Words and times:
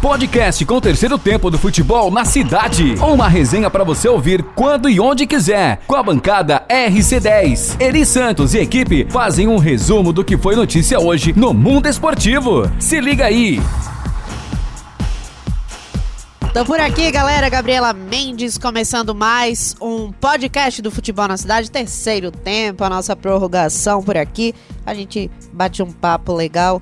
Podcast 0.00 0.64
com 0.64 0.76
o 0.76 0.80
terceiro 0.80 1.18
tempo 1.18 1.50
do 1.50 1.58
futebol 1.58 2.10
na 2.10 2.24
cidade. 2.24 2.94
Uma 3.02 3.28
resenha 3.28 3.68
para 3.68 3.84
você 3.84 4.08
ouvir 4.08 4.42
quando 4.54 4.88
e 4.88 4.98
onde 4.98 5.26
quiser. 5.26 5.82
Com 5.86 5.94
a 5.94 6.02
bancada 6.02 6.64
RC10. 6.70 7.78
Eri 7.78 8.06
Santos 8.06 8.54
e 8.54 8.60
equipe 8.60 9.06
fazem 9.10 9.46
um 9.46 9.58
resumo 9.58 10.10
do 10.10 10.24
que 10.24 10.38
foi 10.38 10.56
notícia 10.56 10.98
hoje 10.98 11.34
no 11.36 11.52
mundo 11.52 11.86
esportivo. 11.86 12.62
Se 12.78 12.98
liga 12.98 13.26
aí. 13.26 13.60
Tô 16.54 16.64
por 16.64 16.80
aqui, 16.80 17.10
galera. 17.10 17.50
Gabriela 17.50 17.92
Mendes 17.92 18.56
começando 18.56 19.14
mais 19.14 19.76
um 19.82 20.10
podcast 20.12 20.80
do 20.80 20.90
Futebol 20.90 21.28
na 21.28 21.36
Cidade, 21.36 21.70
terceiro 21.70 22.30
tempo, 22.30 22.82
a 22.82 22.88
nossa 22.88 23.14
prorrogação 23.14 24.02
por 24.02 24.16
aqui. 24.16 24.54
A 24.86 24.94
gente 24.94 25.30
bate 25.52 25.82
um 25.82 25.92
papo 25.92 26.32
legal 26.32 26.80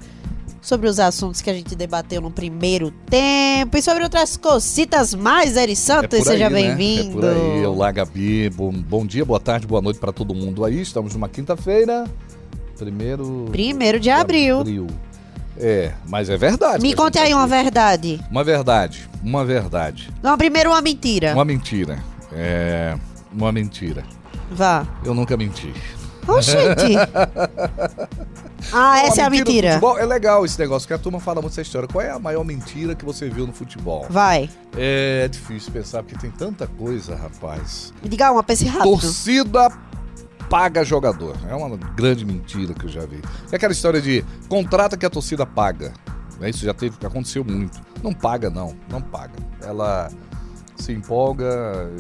sobre 0.69 0.87
os 0.87 1.01
assuntos 1.01 1.41
que 1.41 1.49
a 1.49 1.55
gente 1.55 1.75
debateu 1.75 2.21
no 2.21 2.31
primeiro 2.31 2.91
tempo 2.91 3.79
e 3.79 3.81
sobre 3.81 4.03
outras 4.03 4.37
cositas 4.37 5.15
mais, 5.15 5.57
Eri 5.57 5.75
Santos. 5.75 6.21
É 6.21 6.23
Seja 6.23 6.51
né? 6.51 6.61
bem-vindo. 6.61 7.09
É 7.09 7.13
por 7.13 7.25
aí. 7.25 7.65
Olá, 7.65 7.91
Gabi. 7.91 8.51
Bom, 8.51 8.71
bom 8.71 9.07
dia, 9.07 9.25
boa 9.25 9.41
tarde, 9.41 9.67
boa 9.67 9.81
noite 9.81 9.99
para 9.99 10.13
todo 10.13 10.35
mundo 10.35 10.67
aí. 10.67 10.83
Estamos 10.83 11.15
numa 11.15 11.27
quinta-feira. 11.27 12.05
Primeiro. 12.77 13.47
Primeiro 13.51 13.99
de 13.99 14.11
abril. 14.11 14.63
É, 15.57 15.95
mas 16.07 16.29
é 16.29 16.37
verdade. 16.37 16.83
Me 16.83 16.93
conte 16.93 17.19
aí 17.19 17.33
uma 17.33 17.47
verdade. 17.47 18.21
Uma 18.31 18.45
verdade. 18.45 19.09
Uma 19.25 19.47
verdade. 19.47 20.11
Não, 20.23 20.37
primeiro 20.37 20.69
uma 20.69 20.83
mentira. 20.83 21.33
Uma 21.33 21.47
mentira. 21.47 21.99
É. 22.31 22.95
Uma 23.33 23.51
mentira. 23.51 24.05
Vá. 24.51 24.87
Eu 25.03 25.15
nunca 25.15 25.35
menti. 25.35 25.73
Oxente. 26.27 26.93
ah, 28.73 28.99
essa 29.01 29.23
é 29.23 29.25
a 29.25 29.31
mentira. 29.31 29.69
futebol 29.75 29.99
é 29.99 30.05
legal 30.05 30.45
esse 30.45 30.59
negócio, 30.59 30.87
que 30.87 30.95
a 30.95 30.99
turma 30.99 31.21
fala 31.21 31.41
muito 31.41 31.53
essa 31.53 31.63
história. 31.63 31.89
Qual 31.89 32.03
é 32.05 32.11
a 32.11 32.19
maior 32.19 32.45
mentira 32.45 32.95
que 32.95 33.05
você 33.05 33.29
viu 33.29 33.47
no 33.47 33.53
futebol? 33.53 34.07
Vai. 34.11 34.51
É 34.77 35.29
difícil 35.29 35.73
pensar, 35.73 36.03
porque 36.03 36.19
tem 36.19 36.31
tanta 36.31 36.67
coisa, 36.67 37.15
rapaz. 37.17 37.93
Me 38.03 38.09
diga 38.09 38.31
uma, 38.33 38.43
pense 38.43 38.65
rápido. 38.67 38.91
Torcida 38.91 39.71
paga 40.49 40.83
jogador. 40.85 41.37
É 41.49 41.55
uma 41.55 41.77
grande 41.77 42.25
mentira 42.25 42.73
que 42.75 42.87
eu 42.87 42.89
já 42.89 43.05
vi. 43.05 43.21
É 43.53 43.57
aquela 43.57 43.73
história 43.73 44.01
de 44.01 44.25
contrata 44.49 44.97
que 44.97 45.05
a 45.05 45.11
torcida 45.11 45.45
paga. 45.45 45.93
Né? 46.41 46.51
Isso 46.51 46.65
já 46.65 46.73
teve, 46.73 46.97
aconteceu 47.05 47.45
muito. 47.45 47.79
Não 48.03 48.13
paga, 48.15 48.49
não. 48.49 48.75
Não 48.89 49.01
paga. 49.03 49.35
Ela 49.63 50.09
se 50.77 50.93
empolga 50.93 51.91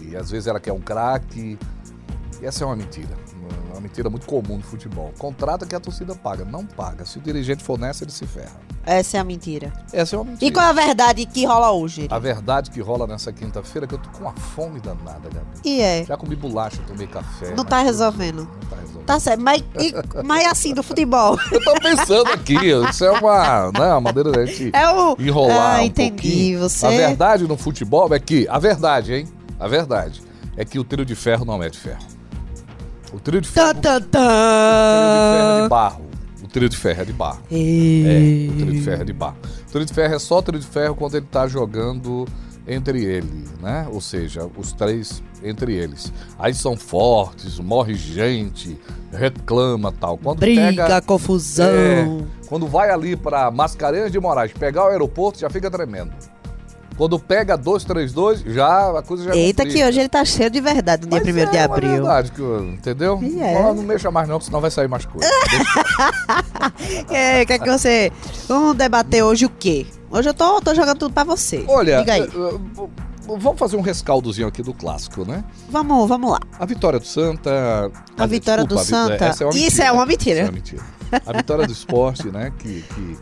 e, 0.00 0.04
e- 0.06 0.08
e 0.12 0.16
às 0.16 0.30
vezes 0.30 0.46
ela 0.46 0.58
quer 0.60 0.72
um 0.72 0.80
craque. 0.80 1.58
E 2.40 2.46
essa 2.46 2.64
é 2.64 2.66
uma 2.66 2.76
mentira. 2.76 3.10
Mentira 3.82 4.08
muito 4.08 4.26
comum 4.26 4.58
no 4.58 4.62
futebol. 4.62 5.12
Contrata 5.18 5.66
que 5.66 5.74
a 5.74 5.80
torcida 5.80 6.14
paga. 6.14 6.44
Não 6.44 6.64
paga. 6.64 7.04
Se 7.04 7.18
o 7.18 7.20
dirigente 7.20 7.64
for 7.64 7.76
nessa, 7.76 8.04
ele 8.04 8.12
se 8.12 8.24
ferra. 8.26 8.52
Essa 8.86 9.16
é 9.16 9.20
a 9.20 9.24
mentira. 9.24 9.72
Essa 9.92 10.14
é 10.14 10.18
uma 10.18 10.24
mentira. 10.26 10.46
E 10.46 10.52
qual 10.52 10.64
é 10.64 10.70
a 10.70 10.72
verdade 10.72 11.26
que 11.26 11.44
rola 11.44 11.72
hoje? 11.72 12.06
A 12.08 12.18
verdade 12.18 12.70
que 12.70 12.80
rola 12.80 13.08
nessa 13.08 13.32
quinta-feira 13.32 13.86
é 13.86 13.88
que 13.88 13.94
eu 13.94 13.98
tô 13.98 14.08
com 14.10 14.20
uma 14.20 14.32
fome 14.32 14.78
danada, 14.80 15.28
Gabi. 15.28 15.46
E 15.64 15.80
é. 15.80 16.04
Já 16.04 16.16
comi 16.16 16.36
bolacha, 16.36 16.80
tomei 16.86 17.08
café. 17.08 17.54
Não 17.56 17.64
tá 17.64 17.80
resolvendo. 17.80 18.44
Não 18.44 18.68
tá 18.68 18.76
resolvendo. 18.76 19.04
Tá 19.04 19.18
certo, 19.18 19.40
mas, 19.40 19.64
e, 19.80 19.92
mas 20.24 20.46
assim, 20.46 20.72
do 20.74 20.82
futebol. 20.82 21.36
Eu 21.50 21.64
tô 21.64 21.74
pensando 21.74 22.30
aqui, 22.30 22.54
isso 22.88 23.04
é 23.04 23.10
uma, 23.10 23.72
né, 23.72 23.86
uma 23.92 24.00
maneira 24.00 24.30
da 24.30 24.46
gente 24.46 24.70
É 24.72 24.88
o. 24.90 25.16
enrolar 25.18 25.80
Ah, 25.80 25.84
entendi. 25.84 26.56
Você. 26.56 26.86
A 26.86 26.90
verdade 26.90 27.48
no 27.48 27.56
futebol 27.56 28.14
é 28.14 28.20
que, 28.20 28.46
a 28.48 28.60
verdade, 28.60 29.12
hein? 29.12 29.28
A 29.58 29.66
verdade 29.66 30.22
é 30.56 30.64
que 30.64 30.78
o 30.78 30.84
trio 30.84 31.04
de 31.04 31.14
ferro 31.16 31.44
não 31.44 31.62
é 31.62 31.68
de 31.68 31.78
ferro. 31.78 32.11
O 33.12 33.20
trio 33.20 33.40
de 33.40 33.48
ferro, 33.48 33.74
Tan, 33.74 33.96
o 33.96 34.00
tan, 34.00 34.08
trio 34.08 34.08
de 34.08 34.16
ferro 35.36 35.58
é 35.58 35.62
de 35.62 35.68
barro. 35.68 36.02
O 36.42 36.48
trio 36.48 36.68
de 36.68 36.76
ferro 36.76 37.00
é 37.00 37.04
de 37.04 37.12
barro. 37.12 37.42
É, 37.50 37.54
Ei. 37.54 38.48
o 38.48 38.52
trio 38.56 38.72
de 38.72 38.80
ferro 38.80 39.02
é 39.02 39.04
de 39.04 39.12
barro. 39.12 39.36
O 39.68 39.70
trio 39.72 39.84
de 39.84 39.94
ferro 39.94 40.14
é 40.14 40.18
só 40.18 40.42
trio 40.42 40.58
de 40.60 40.66
ferro 40.66 40.94
quando 40.94 41.16
ele 41.16 41.26
tá 41.30 41.46
jogando 41.46 42.26
entre 42.66 43.04
ele, 43.04 43.44
né? 43.60 43.86
Ou 43.90 44.00
seja, 44.00 44.48
os 44.56 44.72
três 44.72 45.22
entre 45.42 45.74
eles. 45.74 46.12
Aí 46.38 46.54
são 46.54 46.76
fortes, 46.76 47.58
morre 47.58 47.94
gente, 47.94 48.78
reclama 49.12 49.92
tal. 49.92 50.16
Quando 50.16 50.38
Briga, 50.38 50.62
pega, 50.62 51.02
confusão. 51.02 51.66
É, 51.66 52.06
quando 52.48 52.66
vai 52.66 52.90
ali 52.90 53.16
pra 53.16 53.50
Mascarenhas 53.50 54.12
de 54.12 54.20
Moraes 54.20 54.52
pegar 54.52 54.84
o 54.84 54.88
aeroporto, 54.88 55.38
já 55.40 55.50
fica 55.50 55.70
tremendo. 55.70 56.12
Quando 56.96 57.18
pega 57.18 57.56
232, 57.56 58.40
já 58.54 58.98
a 58.98 59.02
coisa 59.02 59.24
já 59.24 59.34
Eita, 59.34 59.62
complica. 59.62 59.82
que 59.84 59.88
hoje 59.88 60.00
ele 60.00 60.08
tá 60.08 60.24
cheio 60.24 60.50
de 60.50 60.60
verdade 60.60 61.02
no 61.06 61.10
dia 61.10 61.20
Mas 61.34 61.46
1 61.46 61.50
de 61.50 61.56
é 61.56 61.62
abril. 61.62 61.90
verdade, 61.90 62.30
que, 62.32 62.40
eu- 62.40 62.64
entendeu? 62.64 63.18
E 63.22 63.40
é. 63.42 63.56
Ó, 63.58 63.74
Não 63.74 63.82
mexa 63.82 64.10
mais 64.10 64.28
não, 64.28 64.38
senão 64.40 64.60
vai 64.60 64.70
sair 64.70 64.88
mais 64.88 65.04
coisa. 65.06 65.26
É, 67.10 67.44
quer 67.44 67.58
que 67.58 67.68
você. 67.70 68.12
Vamos 68.48 68.76
debater 68.76 69.22
hoje 69.22 69.46
o 69.46 69.50
quê? 69.50 69.86
Hoje 70.10 70.28
eu 70.28 70.34
tô, 70.34 70.60
tô 70.60 70.74
jogando 70.74 70.98
tudo 70.98 71.12
pra 71.12 71.24
você. 71.24 71.64
Olha, 71.68 71.98
Diga 72.00 72.12
aí. 72.14 72.22
eh, 72.22 72.26
eh, 72.26 72.88
vamos 73.26 73.58
fazer 73.58 73.76
um 73.76 73.80
rescaldozinho 73.80 74.46
aqui 74.46 74.62
do 74.62 74.74
clássico, 74.74 75.24
né? 75.24 75.42
Vamos, 75.70 76.08
vamos 76.08 76.30
lá. 76.30 76.38
A 76.58 76.66
vitória 76.66 76.98
do 76.98 77.06
Santa... 77.06 77.90
A 78.16 78.26
vitória 78.26 78.64
do 78.64 78.78
vi- 78.78 78.84
Santa. 78.84 79.24
é 79.40 79.44
uma 79.44 79.54
Isso 79.56 79.82
é 79.82 79.92
uma 79.92 80.06
mentira. 80.06 80.34
Isso 80.36 80.40
é 80.40 80.44
uma 80.44 80.52
mentira. 80.52 80.82
A 81.26 81.32
vitória 81.32 81.66
do 81.66 81.72
esporte, 81.72 82.28
né? 82.30 82.52
Que, 82.58 82.82
que- 82.82 83.16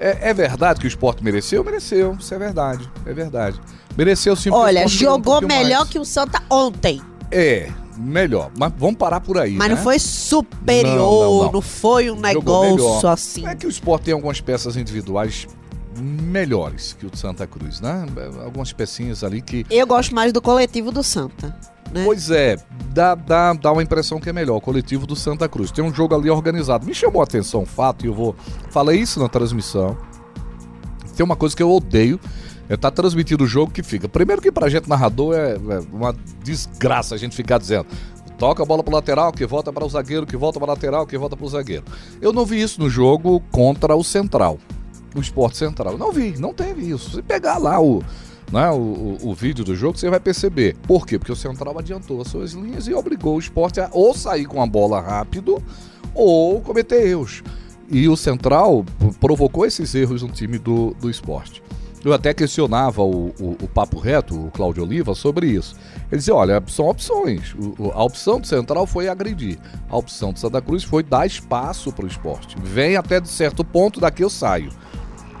é, 0.00 0.30
é 0.30 0.34
verdade 0.34 0.80
que 0.80 0.86
o 0.86 0.88
esporte 0.88 1.22
mereceu? 1.22 1.62
Mereceu, 1.62 2.16
isso 2.18 2.34
é 2.34 2.38
verdade. 2.38 2.90
É 3.04 3.12
verdade. 3.12 3.60
Mereceu 3.96 4.34
sim. 4.34 4.50
Olha, 4.50 4.88
jogou 4.88 5.44
um 5.44 5.46
melhor 5.46 5.80
mais. 5.80 5.90
que 5.90 5.98
o 5.98 6.04
Santa 6.04 6.42
ontem. 6.50 7.00
É, 7.30 7.70
melhor. 7.98 8.50
Mas 8.58 8.72
vamos 8.76 8.96
parar 8.96 9.20
por 9.20 9.38
aí. 9.38 9.52
Mas 9.52 9.68
né? 9.68 9.74
não 9.74 9.82
foi 9.82 9.98
superior, 9.98 10.96
Não, 10.96 10.96
não, 10.96 11.42
não, 11.44 11.52
não. 11.52 11.60
foi 11.60 12.10
um 12.10 12.18
negócio 12.18 13.08
assim. 13.08 13.46
É 13.46 13.54
que 13.54 13.66
o 13.66 13.70
esporte 13.70 14.04
tem 14.04 14.14
algumas 14.14 14.40
peças 14.40 14.76
individuais 14.76 15.46
melhores 16.00 16.96
que 16.98 17.04
o 17.04 17.10
do 17.10 17.16
Santa 17.16 17.46
Cruz, 17.46 17.80
né? 17.80 18.06
Algumas 18.42 18.72
pecinhas 18.72 19.22
ali 19.22 19.42
que. 19.42 19.66
Eu 19.70 19.86
gosto 19.86 20.14
mais 20.14 20.32
do 20.32 20.40
coletivo 20.40 20.90
do 20.90 21.02
Santa. 21.02 21.54
Né? 21.92 22.04
Pois 22.04 22.30
é, 22.30 22.56
dá, 22.92 23.14
dá, 23.14 23.52
dá 23.52 23.72
uma 23.72 23.82
impressão 23.82 24.20
que 24.20 24.28
é 24.28 24.32
melhor. 24.32 24.56
O 24.56 24.60
coletivo 24.60 25.06
do 25.06 25.16
Santa 25.16 25.48
Cruz. 25.48 25.70
Tem 25.70 25.84
um 25.84 25.92
jogo 25.92 26.14
ali 26.14 26.30
organizado. 26.30 26.86
Me 26.86 26.94
chamou 26.94 27.20
a 27.20 27.24
atenção 27.24 27.62
o 27.62 27.66
fato, 27.66 28.04
e 28.04 28.08
eu 28.08 28.14
vou. 28.14 28.34
Falei 28.70 29.00
isso 29.00 29.18
na 29.20 29.28
transmissão. 29.28 29.96
Tem 31.16 31.24
uma 31.24 31.36
coisa 31.36 31.56
que 31.56 31.62
eu 31.62 31.70
odeio. 31.70 32.18
É 32.68 32.76
tá 32.76 32.88
transmitindo 32.88 33.42
o 33.42 33.46
jogo 33.48 33.72
que 33.72 33.82
fica. 33.82 34.08
Primeiro 34.08 34.40
que 34.40 34.52
pra 34.52 34.68
gente 34.68 34.88
narrador 34.88 35.34
é, 35.34 35.54
é 35.54 35.82
uma 35.92 36.14
desgraça 36.44 37.16
a 37.16 37.18
gente 37.18 37.34
ficar 37.34 37.58
dizendo. 37.58 37.86
Toca 38.38 38.62
a 38.62 38.66
bola 38.66 38.82
pro 38.82 38.94
lateral, 38.94 39.32
que 39.32 39.44
volta 39.44 39.72
para 39.72 39.84
o 39.84 39.88
zagueiro, 39.88 40.24
que 40.24 40.36
volta 40.36 40.60
para 40.60 40.66
o 40.66 40.70
lateral, 40.70 41.04
que 41.04 41.18
volta 41.18 41.36
para 41.36 41.44
o 41.44 41.48
zagueiro. 41.48 41.84
Eu 42.22 42.32
não 42.32 42.46
vi 42.46 42.62
isso 42.62 42.80
no 42.80 42.88
jogo 42.88 43.40
contra 43.50 43.96
o 43.96 44.04
Central. 44.04 44.56
O 45.14 45.20
Esporte 45.20 45.56
Central. 45.56 45.98
Não 45.98 46.12
vi, 46.12 46.38
não 46.38 46.54
teve 46.54 46.88
isso. 46.88 47.16
Se 47.16 47.22
pegar 47.22 47.58
lá 47.58 47.80
o, 47.80 48.04
né, 48.52 48.70
o, 48.70 49.16
o, 49.22 49.34
vídeo 49.34 49.64
do 49.64 49.76
jogo, 49.76 49.98
você 49.98 50.10
vai 50.10 50.20
perceber. 50.20 50.76
Por 50.86 51.06
quê? 51.06 51.18
Porque 51.18 51.32
o 51.32 51.36
Central 51.36 51.78
adiantou 51.78 52.20
as 52.20 52.28
suas 52.28 52.52
linhas 52.52 52.86
e 52.88 52.94
obrigou 52.94 53.36
o 53.36 53.38
esporte 53.38 53.80
a 53.80 53.88
ou 53.92 54.14
sair 54.14 54.46
com 54.46 54.62
a 54.62 54.66
bola 54.66 55.00
rápido 55.00 55.62
ou 56.14 56.60
cometer 56.60 57.06
erros. 57.06 57.42
E 57.90 58.08
o 58.08 58.16
Central 58.16 58.84
provocou 59.20 59.66
esses 59.66 59.94
erros 59.94 60.22
no 60.22 60.28
time 60.28 60.58
do, 60.58 60.94
do 61.00 61.10
esporte. 61.10 61.62
Eu 62.04 62.14
até 62.14 62.32
questionava 62.32 63.02
o, 63.02 63.26
o, 63.38 63.56
o 63.62 63.68
Papo 63.68 63.98
Reto, 63.98 64.46
o 64.46 64.50
Cláudio 64.50 64.82
Oliva, 64.82 65.14
sobre 65.14 65.48
isso. 65.48 65.74
Ele 66.10 66.18
dizia: 66.18 66.34
olha, 66.34 66.62
são 66.66 66.88
opções. 66.88 67.54
O- 67.54 67.90
a 67.92 68.02
opção 68.02 68.40
do 68.40 68.46
Central 68.46 68.86
foi 68.86 69.08
agredir. 69.08 69.58
A 69.88 69.96
opção 69.98 70.32
do 70.32 70.38
Santa 70.38 70.62
Cruz 70.62 70.82
foi 70.82 71.02
dar 71.02 71.26
espaço 71.26 71.92
para 71.92 72.06
o 72.06 72.08
esporte. 72.08 72.56
Vem 72.62 72.96
até 72.96 73.20
de 73.20 73.28
certo 73.28 73.62
ponto, 73.62 74.00
daqui 74.00 74.24
eu 74.24 74.30
saio. 74.30 74.70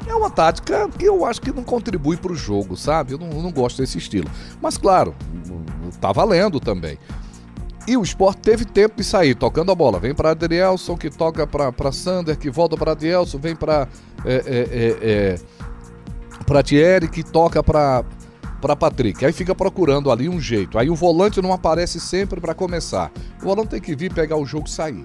É 0.06 0.14
uma 0.14 0.30
tática 0.30 0.88
que 0.88 1.04
eu 1.04 1.24
acho 1.24 1.40
que 1.40 1.52
não 1.52 1.62
contribui 1.62 2.16
para 2.16 2.32
o 2.32 2.34
jogo, 2.34 2.76
sabe? 2.76 3.12
Eu 3.12 3.18
não, 3.18 3.30
eu 3.30 3.42
não 3.42 3.52
gosto 3.52 3.78
desse 3.78 3.98
estilo. 3.98 4.30
Mas 4.60 4.76
claro, 4.76 5.14
tá 6.00 6.12
valendo 6.12 6.58
também. 6.58 6.98
E 7.86 7.96
o 7.96 8.02
Sport 8.02 8.38
teve 8.38 8.64
tempo 8.64 8.96
de 8.96 9.04
sair 9.04 9.34
tocando 9.34 9.72
a 9.72 9.74
bola. 9.74 9.98
Vem 9.98 10.14
para 10.14 10.30
Adrielson, 10.30 10.96
que 10.96 11.10
toca 11.10 11.46
para 11.46 11.92
Sander, 11.92 12.38
que 12.38 12.50
volta 12.50 12.76
para 12.76 12.92
Adrielson, 12.92 13.38
vem 13.38 13.56
para 13.56 13.88
é, 14.24 14.34
é, 14.34 15.34
é, 15.34 16.58
é, 16.58 16.62
Thierry, 16.62 17.08
que 17.08 17.22
toca 17.22 17.62
para 17.62 18.04
para 18.60 18.76
Patrick. 18.76 19.24
Aí 19.24 19.32
fica 19.32 19.54
procurando 19.54 20.10
ali 20.10 20.28
um 20.28 20.38
jeito. 20.38 20.78
Aí 20.78 20.90
o 20.90 20.94
volante 20.94 21.40
não 21.40 21.50
aparece 21.52 21.98
sempre 21.98 22.40
para 22.40 22.54
começar. 22.54 23.10
O 23.40 23.44
volante 23.44 23.70
tem 23.70 23.80
que 23.80 23.96
vir 23.96 24.12
pegar 24.12 24.36
o 24.36 24.44
jogo 24.44 24.68
e 24.68 24.70
sair. 24.70 25.02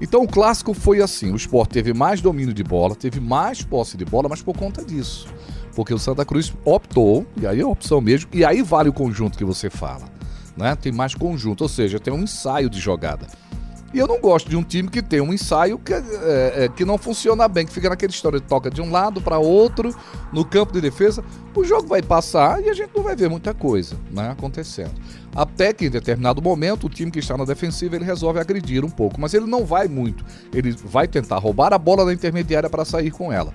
Então 0.00 0.22
o 0.22 0.28
clássico 0.28 0.72
foi 0.72 1.00
assim: 1.00 1.32
o 1.32 1.36
Sport 1.36 1.70
teve 1.70 1.92
mais 1.92 2.20
domínio 2.20 2.54
de 2.54 2.64
bola, 2.64 2.94
teve 2.94 3.20
mais 3.20 3.62
posse 3.62 3.96
de 3.96 4.04
bola, 4.04 4.28
mas 4.28 4.42
por 4.42 4.56
conta 4.56 4.84
disso. 4.84 5.28
Porque 5.74 5.94
o 5.94 5.98
Santa 5.98 6.24
Cruz 6.24 6.52
optou, 6.64 7.26
e 7.36 7.46
aí 7.46 7.60
é 7.60 7.66
opção 7.66 8.00
mesmo, 8.00 8.28
e 8.32 8.44
aí 8.44 8.62
vale 8.62 8.88
o 8.88 8.92
conjunto 8.92 9.38
que 9.38 9.44
você 9.44 9.70
fala. 9.70 10.04
Né? 10.56 10.74
Tem 10.74 10.90
mais 10.90 11.14
conjunto, 11.14 11.62
ou 11.62 11.68
seja, 11.68 12.00
tem 12.00 12.12
um 12.12 12.22
ensaio 12.22 12.68
de 12.68 12.80
jogada. 12.80 13.26
E 13.92 13.98
eu 13.98 14.06
não 14.06 14.20
gosto 14.20 14.48
de 14.48 14.56
um 14.56 14.62
time 14.62 14.88
que 14.88 15.02
tem 15.02 15.20
um 15.20 15.32
ensaio 15.32 15.76
que, 15.76 15.92
é, 15.92 16.02
é, 16.54 16.68
que 16.68 16.84
não 16.84 16.96
funciona 16.96 17.48
bem, 17.48 17.66
que 17.66 17.72
fica 17.72 17.88
naquela 17.88 18.10
história 18.10 18.38
de 18.38 18.46
toca 18.46 18.70
de 18.70 18.80
um 18.80 18.90
lado 18.90 19.20
para 19.20 19.38
outro, 19.38 19.94
no 20.32 20.44
campo 20.44 20.72
de 20.72 20.80
defesa. 20.80 21.24
O 21.54 21.64
jogo 21.64 21.88
vai 21.88 22.00
passar 22.00 22.62
e 22.62 22.70
a 22.70 22.72
gente 22.72 22.90
não 22.94 23.02
vai 23.02 23.16
ver 23.16 23.28
muita 23.28 23.52
coisa 23.52 23.96
né, 24.12 24.30
acontecendo. 24.30 24.92
Até 25.34 25.72
que 25.72 25.86
em 25.86 25.90
determinado 25.90 26.42
momento 26.42 26.86
o 26.86 26.90
time 26.90 27.10
que 27.10 27.18
está 27.18 27.36
na 27.36 27.44
defensiva 27.44 27.96
ele 27.96 28.04
resolve 28.04 28.40
agredir 28.40 28.84
um 28.84 28.90
pouco, 28.90 29.20
mas 29.20 29.32
ele 29.34 29.46
não 29.46 29.64
vai 29.64 29.86
muito. 29.86 30.24
Ele 30.52 30.72
vai 30.72 31.06
tentar 31.06 31.38
roubar 31.38 31.72
a 31.72 31.78
bola 31.78 32.04
na 32.04 32.12
intermediária 32.12 32.68
para 32.68 32.84
sair 32.84 33.10
com 33.10 33.32
ela. 33.32 33.54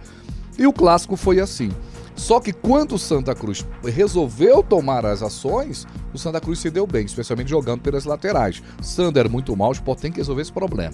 E 0.58 0.66
o 0.66 0.74
clássico 0.74 1.16
foi 1.18 1.40
assim. 1.40 1.72
Só 2.16 2.40
que 2.40 2.54
quando 2.54 2.96
o 2.96 3.00
Santa 3.00 3.36
Cruz 3.36 3.66
resolveu 3.84 4.64
tomar 4.64 5.06
as 5.06 5.22
ações, 5.22 5.86
o 6.14 6.18
Santa 6.18 6.40
Cruz 6.40 6.60
se 6.60 6.70
deu 6.70 6.88
bem, 6.88 7.06
especialmente 7.06 7.50
jogando 7.50 7.82
pelas 7.82 8.06
laterais. 8.06 8.64
Sander 8.82 9.30
muito 9.30 9.56
mal, 9.56 9.70
o 9.70 9.74
Sport 9.74 10.00
tem 10.00 10.12
que 10.12 10.18
resolver 10.18 10.42
esse 10.42 10.52
problema. 10.52 10.94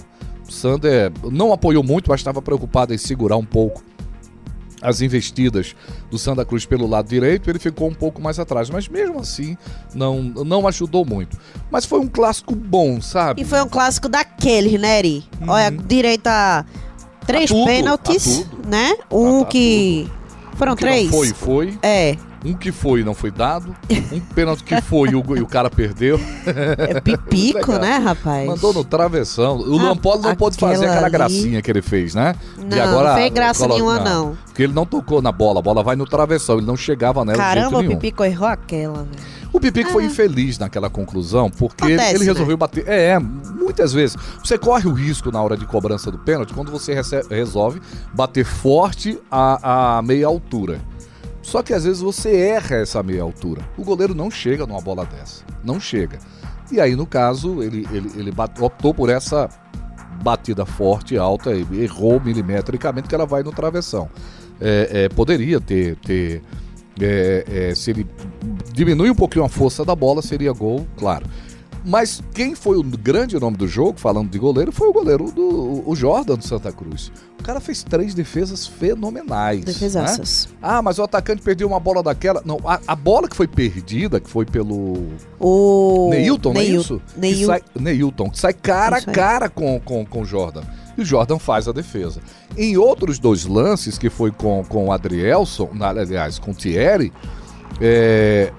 Sander 0.50 1.12
não 1.31 1.54
apoiou 1.54 1.84
muito, 1.84 2.10
mas 2.10 2.19
estava 2.19 2.42
preocupado 2.42 2.92
em 2.92 2.98
segurar 2.98 3.38
um 3.38 3.45
pouco 3.45 3.84
as 4.81 5.01
investidas 5.01 5.75
do 6.10 6.18
Santa 6.18 6.44
Cruz 6.44 6.66
pelo 6.66 6.88
lado 6.88 7.07
direito, 7.07 7.50
ele 7.50 7.60
ficou 7.60 7.88
um 7.89 7.94
pouco 7.94 8.22
mais 8.22 8.39
atrás, 8.39 8.69
mas 8.69 8.88
mesmo 8.88 9.19
assim 9.19 9.56
não, 9.94 10.22
não 10.24 10.68
ajudou 10.68 11.06
muito. 11.06 11.38
Mas 11.69 11.86
foi 11.86 12.00
um 12.00 12.07
clássico 12.07 12.56
bom, 12.56 13.00
sabe? 13.01 13.42
E 13.42 13.45
foi 13.45 13.62
um 13.62 13.69
clássico 13.69 14.10
daquele, 14.10 14.78
né, 14.78 15.00
Eri? 15.00 15.24
Uhum. 15.39 15.50
Olha, 15.50 15.72
direito 15.72 16.28
a 16.28 16.66
três 17.28 17.51
A 17.51 17.54
tudo, 17.54 17.66
pênaltis, 17.66 18.42
a 18.42 18.44
tudo. 18.45 18.68
né? 18.69 18.95
Um 19.12 19.39
A- 19.39 19.42
a 19.44 19.45
que. 19.45 20.10
Foram 20.62 20.75
três? 20.75 21.10
Foi, 21.10 21.30
foi. 21.30 21.74
É, 21.81 22.16
Um 22.46 22.54
que 22.54 22.72
foi 22.72 23.02
e 23.02 23.04
não 23.04 23.16
foi 23.16 23.31
dado. 23.31 23.75
Um 24.12 24.19
pênalti 24.19 24.63
que 24.63 24.80
foi 24.81 25.10
e 25.10 25.16
o, 25.16 25.24
e 25.36 25.42
o 25.42 25.48
cara 25.48 25.72
perdeu. 25.72 26.19
é 26.78 27.02
pipico, 27.02 27.72
né, 27.74 27.98
rapaz? 27.98 28.46
Mandou 28.48 28.72
no 28.72 28.84
travessão. 28.84 29.58
O 29.58 29.80
Ah, 29.80 29.84
não 29.84 29.96
pôde 29.98 30.58
fazer 30.60 30.86
aquela 30.86 31.08
ali- 31.08 31.12
gracinha 31.12 31.62
que 31.63 31.72
ele 31.72 31.81
fez, 31.81 32.13
né? 32.13 32.36
Não, 32.58 33.04
não 33.04 33.16
fez 33.16 33.31
graça 33.34 33.60
colo- 33.68 33.74
nenhuma, 33.74 34.00
não. 34.00 34.38
Porque 34.46 34.62
ele 34.63 34.74
não 34.74 34.86
tocou 34.86 35.19
na 35.19 35.31
bola. 35.31 35.60
A 35.60 35.62
bola 35.63 35.81
vai 35.81 35.96
no 35.96 36.06
travessão. 36.06 36.58
Ele 36.58 36.68
não 36.68 36.78
chegava 36.78 37.25
nela 37.25 37.38
Caramba, 37.40 37.69
de 37.69 37.75
o 37.75 37.78
jeito 37.80 37.88
nenhum. 37.90 38.00
Pipico 38.00 38.24
errou 38.24 38.48
aquela, 38.48 38.98
velho. 39.04 39.41
O 39.53 39.59
Pipico 39.59 39.89
foi 39.92 40.03
Ah. 40.03 40.07
infeliz 40.07 40.57
naquela 40.57 40.89
conclusão, 40.89 41.50
porque 41.50 41.83
ele, 41.83 41.94
Acontece, 41.95 42.15
ele 42.15 42.25
né? 42.25 42.31
resolveu 42.31 42.57
bater. 42.57 42.88
É, 42.88 43.19
muitas 43.19 43.92
vezes. 43.92 44.15
Você 44.44 44.57
corre 44.57 44.88
o 44.88 44.94
risco 44.94 45.31
na 45.31 45.42
hora 45.42 45.57
de 45.57 45.65
cobrança 45.65 46.09
do 46.09 46.18
pênalti 46.19 46.53
quando 46.53 46.71
você 46.71 46.94
rece- 46.94 47.24
resolve 47.30 47.81
bater 48.13 48.45
forte 48.45 49.19
a, 49.30 49.98
a 49.98 50.01
meia 50.01 50.27
altura. 50.27 50.80
Só 51.42 51.62
que 51.62 51.74
às 51.74 51.83
vezes 51.83 52.01
você 52.01 52.33
erra 52.36 52.77
essa 52.77 53.01
meia 53.03 53.24
altura. 53.24 53.62
O 53.77 53.83
goleiro 53.83 54.15
não 54.15 54.31
chega 54.31 54.65
numa 54.65 54.80
bola 54.80 55.06
dessa. 55.06 55.44
Não 55.63 55.80
chega. 55.80 56.19
E 56.71 56.80
aí, 56.80 56.95
no 56.95 57.06
caso, 57.06 57.62
ele, 57.62 57.86
ele, 57.92 58.09
ele 58.15 58.31
bate- 58.31 58.63
optou 58.63 58.94
por 58.94 59.09
essa 59.09 59.50
batida 60.24 60.65
forte, 60.65 61.18
alta, 61.18 61.51
e 61.53 61.65
errou 61.81 62.21
milimetricamente 62.21 63.07
que 63.09 63.15
ela 63.15 63.25
vai 63.25 63.44
no 63.44 63.51
travessão. 63.51 64.07
É, 64.62 65.06
é, 65.06 65.09
poderia 65.09 65.59
ter. 65.59 65.95
ter 65.98 66.42
é, 67.00 67.46
é, 67.72 67.76
se 67.76 67.92
ele 67.92 68.08
diminui 68.74 69.10
um 69.10 69.16
pouquinho 69.16 69.46
a 69.46 69.50
força 69.50 69.84
da 69.86 69.96
bola, 69.96 70.22
seria 70.22 70.52
gol, 70.52 70.86
claro. 70.98 71.26
Mas 71.84 72.22
quem 72.36 72.54
foi 72.54 72.78
o 72.78 72.84
grande 72.84 73.40
nome 73.40 73.58
do 73.58 73.68
jogo, 73.68 74.00
falando 74.00 74.30
de 74.30 74.38
goleiro, 74.38 74.72
foi 74.72 74.88
o 74.88 74.94
goleiro 74.94 75.32
do 75.32 75.82
o 75.90 75.96
Jordan 75.96 76.36
do 76.36 76.46
Santa 76.46 76.72
Cruz. 76.72 77.12
O 77.40 77.44
cara 77.44 77.60
fez 77.60 77.82
três 77.82 78.14
defesas 78.14 78.68
fenomenais. 78.68 79.62
né? 79.62 79.66
Defesaças. 79.66 80.48
Ah, 80.62 80.80
mas 80.84 81.00
o 81.00 81.04
atacante 81.04 81.42
perdeu 81.42 81.68
uma 81.68 81.80
bola 81.80 82.04
daquela. 82.04 82.40
Não, 82.46 82.60
a, 82.64 82.80
a 82.86 82.96
bola 82.96 83.28
que 83.28 83.36
foi 83.36 83.48
perdida, 83.48 84.20
que 84.20 84.30
foi 84.30 84.46
pelo 84.46 85.08
O. 85.40 86.10
Neilton, 86.12 86.54
não 86.54 86.62
é 86.62 86.66
Neil- 86.66 86.82
isso? 86.82 87.02
Que 87.16 87.20
Neil- 87.20 87.48
sai, 87.48 87.62
Neilton, 87.80 88.30
que 88.30 88.38
sai 88.40 88.54
cara 88.54 88.98
a 88.98 89.02
cara 89.02 89.50
com, 89.50 89.80
com, 89.80 90.06
com 90.06 90.22
o 90.22 90.26
Jordan. 90.26 90.62
O 91.01 91.06
Jordan 91.06 91.39
faz 91.39 91.68
a 91.68 91.71
defesa. 91.71 92.21
Em 92.57 92.77
outros 92.77 93.19
dois 93.19 93.45
lances, 93.45 93.98
que 93.98 94.09
foi 94.09 94.31
com, 94.31 94.63
com 94.63 94.88
o 94.88 94.92
Adrielson, 94.92 95.69
aliás, 95.80 96.38
com 96.38 96.51
o 96.51 96.53
Thierry, 96.53 97.12
é, 97.80 98.51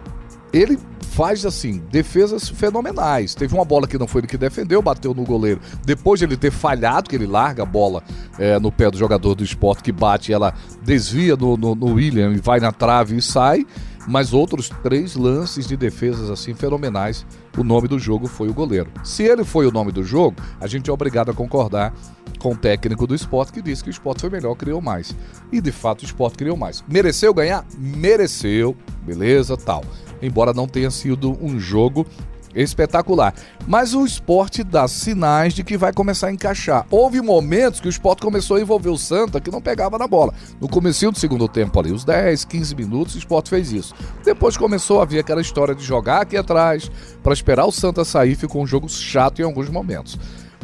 ele 0.52 0.78
faz 1.12 1.44
assim, 1.44 1.82
defesas 1.90 2.48
fenomenais. 2.48 3.34
Teve 3.34 3.54
uma 3.54 3.64
bola 3.64 3.86
que 3.86 3.98
não 3.98 4.06
foi 4.06 4.22
ele 4.22 4.28
que 4.28 4.38
defendeu, 4.38 4.80
bateu 4.80 5.12
no 5.12 5.24
goleiro. 5.24 5.60
Depois 5.84 6.18
de 6.18 6.24
ele 6.24 6.36
ter 6.38 6.50
falhado, 6.50 7.08
que 7.08 7.16
ele 7.16 7.26
larga 7.26 7.62
a 7.62 7.66
bola 7.66 8.02
é, 8.38 8.58
no 8.58 8.72
pé 8.72 8.90
do 8.90 8.96
jogador 8.96 9.34
do 9.34 9.44
esporte 9.44 9.82
que 9.82 9.92
bate, 9.92 10.32
ela 10.32 10.54
desvia 10.82 11.36
no, 11.36 11.56
no, 11.56 11.74
no 11.74 11.94
William 11.94 12.32
e 12.32 12.38
vai 12.38 12.60
na 12.60 12.72
trave 12.72 13.16
e 13.16 13.22
sai. 13.22 13.66
Mas 14.06 14.32
outros 14.32 14.68
três 14.82 15.14
lances 15.14 15.66
de 15.66 15.76
defesas 15.76 16.30
assim 16.30 16.54
fenomenais. 16.54 17.26
O 17.56 17.62
nome 17.62 17.88
do 17.88 17.98
jogo 17.98 18.26
foi 18.26 18.48
o 18.48 18.54
goleiro. 18.54 18.90
Se 19.04 19.22
ele 19.22 19.44
foi 19.44 19.66
o 19.66 19.72
nome 19.72 19.92
do 19.92 20.02
jogo, 20.02 20.36
a 20.60 20.66
gente 20.66 20.90
é 20.90 20.92
obrigado 20.92 21.30
a 21.30 21.34
concordar 21.34 21.94
com 22.38 22.52
o 22.52 22.56
técnico 22.56 23.06
do 23.06 23.14
esporte 23.14 23.52
que 23.52 23.62
disse 23.62 23.84
que 23.84 23.90
o 23.90 23.92
esporte 23.92 24.22
foi 24.22 24.30
melhor, 24.30 24.56
criou 24.56 24.80
mais. 24.80 25.14
E 25.52 25.60
de 25.60 25.70
fato 25.70 26.02
o 26.02 26.04
esporte 26.04 26.38
criou 26.38 26.56
mais. 26.56 26.82
Mereceu 26.88 27.32
ganhar? 27.32 27.64
Mereceu, 27.78 28.76
beleza, 29.04 29.56
tal. 29.56 29.84
Embora 30.20 30.52
não 30.52 30.66
tenha 30.66 30.90
sido 30.90 31.36
um 31.40 31.58
jogo 31.58 32.06
espetacular. 32.54 33.34
Mas 33.66 33.94
o 33.94 34.04
esporte 34.04 34.62
dá 34.62 34.86
sinais 34.88 35.54
de 35.54 35.64
que 35.64 35.76
vai 35.76 35.92
começar 35.92 36.28
a 36.28 36.32
encaixar. 36.32 36.86
Houve 36.90 37.20
momentos 37.20 37.80
que 37.80 37.88
o 37.88 37.90
esporte 37.90 38.22
começou 38.22 38.56
a 38.56 38.60
envolver 38.60 38.90
o 38.90 38.98
Santa 38.98 39.40
que 39.40 39.50
não 39.50 39.60
pegava 39.60 39.98
na 39.98 40.06
bola. 40.06 40.32
No 40.60 40.68
começo 40.68 41.10
do 41.10 41.18
segundo 41.18 41.48
tempo 41.48 41.78
ali, 41.80 41.92
os 41.92 42.04
10, 42.04 42.44
15 42.44 42.74
minutos, 42.74 43.14
o 43.14 43.18
esporte 43.18 43.50
fez 43.50 43.72
isso. 43.72 43.94
Depois 44.24 44.56
começou 44.56 45.00
a 45.00 45.04
vir 45.04 45.18
aquela 45.18 45.40
história 45.40 45.74
de 45.74 45.82
jogar 45.82 46.22
aqui 46.22 46.36
atrás 46.36 46.90
para 47.22 47.32
esperar 47.32 47.66
o 47.66 47.72
Santa 47.72 48.04
sair, 48.04 48.34
ficou 48.34 48.62
um 48.62 48.66
jogo 48.66 48.88
chato 48.88 49.40
em 49.40 49.44
alguns 49.44 49.68
momentos. 49.68 50.18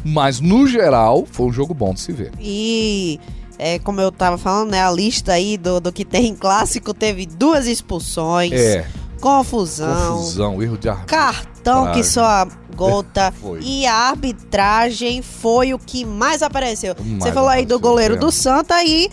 Mas 0.04 0.40
no 0.40 0.66
geral, 0.66 1.26
foi 1.30 1.46
um 1.46 1.52
jogo 1.52 1.74
bom 1.74 1.92
de 1.92 2.00
se 2.00 2.12
ver. 2.12 2.32
E 2.38 3.18
é, 3.58 3.78
como 3.80 4.00
eu 4.00 4.12
tava 4.12 4.38
falando, 4.38 4.70
né? 4.70 4.82
A 4.82 4.90
lista 4.90 5.32
aí 5.32 5.58
do, 5.58 5.80
do 5.80 5.92
que 5.92 6.04
tem 6.04 6.28
em 6.28 6.34
clássico 6.36 6.94
teve 6.94 7.26
duas 7.26 7.66
expulsões, 7.66 8.52
É, 8.52 8.86
confusão, 9.20 10.16
confusão, 10.16 10.62
erro 10.62 10.76
de 10.78 10.88
árbitro. 10.88 11.16
cartão 11.16 11.82
que 11.92 12.00
Arbitragem. 12.00 12.04
só 12.04 12.46
gota. 12.76 13.34
E 13.60 13.86
a 13.86 13.94
arbitragem 14.10 15.22
foi 15.22 15.74
o 15.74 15.78
que 15.78 16.04
mais 16.04 16.42
apareceu. 16.42 16.94
Mais 16.98 17.22
Você 17.24 17.32
falou 17.32 17.48
aí 17.48 17.64
do 17.66 17.78
goleiro 17.80 18.14
é. 18.14 18.16
do 18.18 18.30
Santa 18.30 18.82
e, 18.84 19.10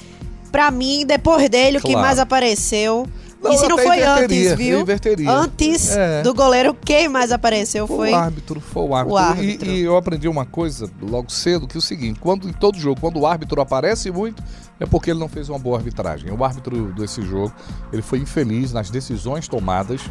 pra 0.51 0.69
mim, 0.71 1.05
depois 1.05 1.49
dele, 1.49 1.77
o 1.77 1.81
que 1.81 1.91
Claro. 1.91 2.05
mais 2.05 2.19
apareceu. 2.19 3.07
E 3.53 3.57
se 3.57 3.67
não 3.67 3.77
foi 3.77 4.01
antes, 4.01 4.53
viu? 4.55 4.85
Antes 5.27 5.91
É. 5.95 6.21
do 6.21 6.33
goleiro, 6.33 6.73
quem 6.73 7.07
mais 7.07 7.31
apareceu 7.31 7.87
Foi 7.87 8.11
o 8.11 8.15
árbitro, 8.15 8.59
foi 8.59 8.83
o 8.83 8.95
árbitro. 8.95 9.13
o 9.13 9.17
árbitro. 9.17 9.69
E, 9.69 9.81
e 9.81 9.83
eu 9.83 9.95
aprendi 9.97 10.27
uma 10.27 10.45
coisa 10.45 10.89
logo 11.01 11.31
cedo, 11.31 11.67
que 11.67 11.75
é 11.75 11.79
o 11.79 11.81
seguinte, 11.81 12.19
quando 12.19 12.47
em 12.49 12.53
todo 12.53 12.77
jogo, 12.77 12.99
quando 12.99 13.19
o 13.19 13.25
árbitro 13.27 13.59
aparece 13.61 14.11
muito, 14.11 14.41
é 14.79 14.85
porque 14.85 15.11
ele 15.11 15.19
não 15.19 15.29
fez 15.29 15.47
uma 15.49 15.59
boa 15.59 15.77
arbitragem. 15.77 16.31
O 16.31 16.43
árbitro 16.43 16.91
desse 16.93 17.21
jogo, 17.21 17.53
ele 17.93 18.01
foi 18.01 18.19
infeliz 18.19 18.73
nas 18.73 18.89
decisões 18.89 19.47
tomadas. 19.47 20.01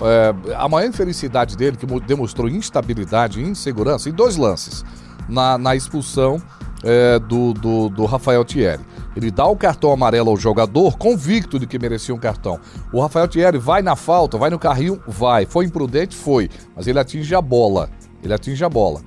É, 0.00 0.54
a 0.56 0.68
maior 0.68 0.88
infelicidade 0.88 1.56
dele, 1.56 1.76
que 1.76 1.86
mo- 1.86 2.00
demonstrou 2.00 2.48
instabilidade 2.48 3.40
e 3.40 3.42
insegurança, 3.44 4.08
em 4.08 4.12
dois 4.12 4.36
lances. 4.36 4.84
Na, 5.28 5.56
na 5.56 5.74
expulsão 5.76 6.42
é, 6.82 7.18
do, 7.20 7.52
do, 7.54 7.88
do 7.88 8.04
Rafael 8.04 8.44
Thierry. 8.44 8.82
Ele 9.14 9.30
dá 9.30 9.46
o 9.46 9.56
cartão 9.56 9.92
amarelo 9.92 10.30
ao 10.30 10.36
jogador, 10.36 10.96
convicto 10.96 11.58
de 11.58 11.66
que 11.66 11.78
merecia 11.78 12.14
um 12.14 12.18
cartão. 12.18 12.58
O 12.92 13.00
Rafael 13.00 13.28
Thierry 13.28 13.58
vai 13.58 13.82
na 13.82 13.94
falta, 13.94 14.38
vai 14.38 14.50
no 14.50 14.58
carrinho, 14.58 15.02
vai. 15.06 15.44
Foi 15.44 15.66
imprudente? 15.66 16.16
Foi. 16.16 16.48
Mas 16.74 16.86
ele 16.86 16.98
atinge 16.98 17.34
a 17.34 17.42
bola. 17.42 17.90
Ele 18.22 18.32
atinge 18.32 18.64
a 18.64 18.68
bola. 18.68 19.00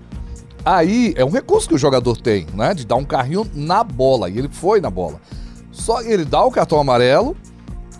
Aí 0.64 1.14
é 1.16 1.24
um 1.24 1.30
recurso 1.30 1.68
que 1.68 1.76
o 1.76 1.78
jogador 1.78 2.18
tem, 2.18 2.48
né? 2.54 2.74
De 2.74 2.86
dar 2.86 2.96
um 2.96 3.06
carrinho 3.06 3.50
na 3.54 3.84
bola. 3.84 4.30
E 4.30 4.38
ele 4.38 4.50
foi 4.50 4.82
na 4.82 4.90
bola. 4.90 5.20
Só 5.72 6.02
ele 6.02 6.26
dá 6.26 6.44
o 6.44 6.52
cartão 6.52 6.80
amarelo. 6.80 7.36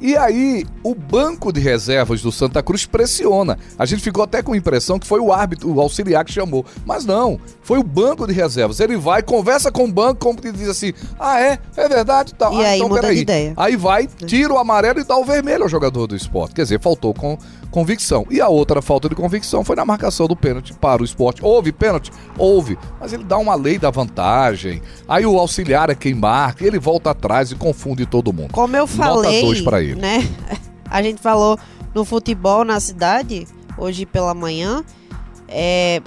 E 0.02 0.16
aí, 0.16 0.66
o 0.84 0.94
banco 0.94 1.52
de 1.52 1.60
reservas 1.60 2.22
do 2.22 2.32
Santa 2.32 2.62
Cruz 2.62 2.86
pressiona. 2.86 3.58
A 3.78 3.86
gente 3.86 4.04
ficou 4.04 4.24
até 4.24 4.44
com 4.44 4.54
a 4.54 4.58
impressão 4.58 5.00
que 5.00 5.08
foi 5.08 5.20
o 5.20 5.32
árbitro, 5.32 5.74
o 5.74 5.80
auxiliar 5.80 6.26
que 6.26 6.32
chamou. 6.32 6.66
Mas 6.86 7.06
não, 7.06 7.40
foi 7.62 7.80
o 7.80 7.84
banco 7.84 8.28
de 8.28 8.34
reservas. 8.34 8.80
Ele 8.80 8.98
vai, 8.98 9.24
conversa 9.24 9.72
com 9.72 9.86
o 9.86 9.92
banco, 9.92 10.20
como 10.20 10.42
que 10.42 10.52
diz 10.52 10.70
assim: 10.70 10.94
ah, 11.20 11.40
é? 11.40 11.58
É 11.76 11.88
verdade? 11.88 12.34
Tá. 12.34 12.52
E 12.52 12.64
ah, 12.64 12.70
aí 12.70 12.76
então, 12.78 12.90
muda 12.90 13.02
de 13.02 13.08
peraí. 13.08 13.22
ideia. 13.22 13.54
Aí 13.56 13.76
vai, 13.76 14.08
tira 14.08 14.54
o 14.54 14.58
amarelo 14.58 15.00
e 15.00 15.04
dá 15.04 15.18
o 15.18 15.24
vermelho 15.24 15.64
ao 15.64 15.70
jogador 15.70 16.08
do 16.08 16.16
esporte. 16.16 16.56
Quer 16.56 16.64
dizer, 16.64 16.82
faltou 16.82 17.14
com 17.14 17.38
convicção. 17.72 18.26
E 18.30 18.40
a 18.40 18.48
outra 18.48 18.82
falta 18.82 19.10
de 19.10 19.16
convicção 19.16 19.64
foi 19.64 19.76
na 19.76 19.84
marcação 19.84 20.28
do 20.28 20.36
pênalti 20.36 20.74
para 20.74 21.02
o 21.02 21.06
esporte. 21.06 21.44
Houve 21.44 21.72
pênalti? 21.74 22.12
Houve. 22.38 22.78
Mas 23.00 23.12
ele 23.12 23.24
dá 23.24 23.38
uma 23.38 23.56
lei 23.56 23.78
da 23.78 23.90
vantagem. 23.90 24.82
Aí 25.08 25.26
o 25.26 25.38
auxiliar 25.38 25.90
é 25.90 25.96
quem 25.96 26.14
marca, 26.14 26.66
ele 26.66 26.80
volta 26.80 27.12
atrás 27.12 27.52
e 27.52 27.56
confunde 27.56 28.06
todo 28.06 28.32
mundo. 28.32 28.52
Como 28.54 28.76
eu 28.78 28.88
falei, 28.88 29.42
dois 29.42 29.62
pra 29.62 29.82
ele. 29.82 29.85
Né? 29.94 30.28
A 30.90 31.02
gente 31.02 31.22
falou 31.22 31.58
no 31.94 32.06
futebol 32.06 32.64
na 32.64 32.80
cidade 32.80 33.48
hoje 33.78 34.06
pela 34.06 34.34
manhã. 34.34 34.84
É, 35.48 36.02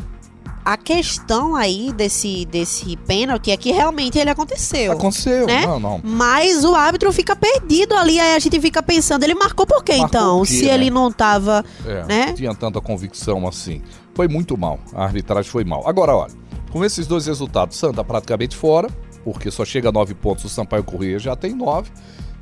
a 0.65 0.77
questão 0.77 1.57
aí 1.57 1.93
desse 1.95 2.45
desse 2.45 2.97
pênalti 2.99 3.51
é 3.51 3.57
que 3.57 3.73
realmente 3.73 4.19
ele 4.19 4.29
aconteceu. 4.31 4.93
Aconteceu, 4.93 5.47
né? 5.47 5.67
não, 5.67 5.81
não. 5.81 6.01
Mas 6.05 6.65
o 6.65 6.75
árbitro 6.75 7.11
fica 7.13 7.35
perdido 7.35 7.95
ali, 7.95 8.21
aí 8.21 8.35
a 8.37 8.39
gente 8.39 8.61
fica 8.61 8.83
pensando, 8.83 9.23
ele 9.25 9.35
marcou 9.35 9.67
por 9.67 9.83
quê 9.83 9.97
Marcou 9.97 10.07
então? 10.21 10.41
quê, 10.43 10.47
se 10.49 10.67
né? 10.67 10.75
ele 10.75 10.91
não 10.91 11.11
tava, 11.11 11.65
É, 11.87 12.05
né? 12.05 12.27
não 12.27 12.35
tinha 12.35 12.55
tanta 12.55 12.81
convicção 12.81 13.49
assim. 13.49 13.83
Foi 14.15 14.29
muito 14.29 14.59
mal. 14.59 14.79
A 14.95 15.05
arbitragem 15.05 15.51
foi 15.51 15.65
mal. 15.65 15.89
Agora, 15.89 16.15
olha, 16.15 16.33
com 16.71 16.85
esses 16.85 17.07
dois 17.07 17.27
resultados, 17.27 17.77
Santa 17.77 18.05
praticamente 18.05 18.55
fora, 18.57 18.89
porque 19.25 19.51
só 19.51 19.65
chega 19.65 19.89
a 19.89 19.93
nove 19.93 20.13
pontos, 20.15 20.45
o 20.45 20.49
Sampaio 20.49 20.85
Corrêa 20.85 21.19
já 21.19 21.35
tem 21.35 21.55
nove. 21.55 21.91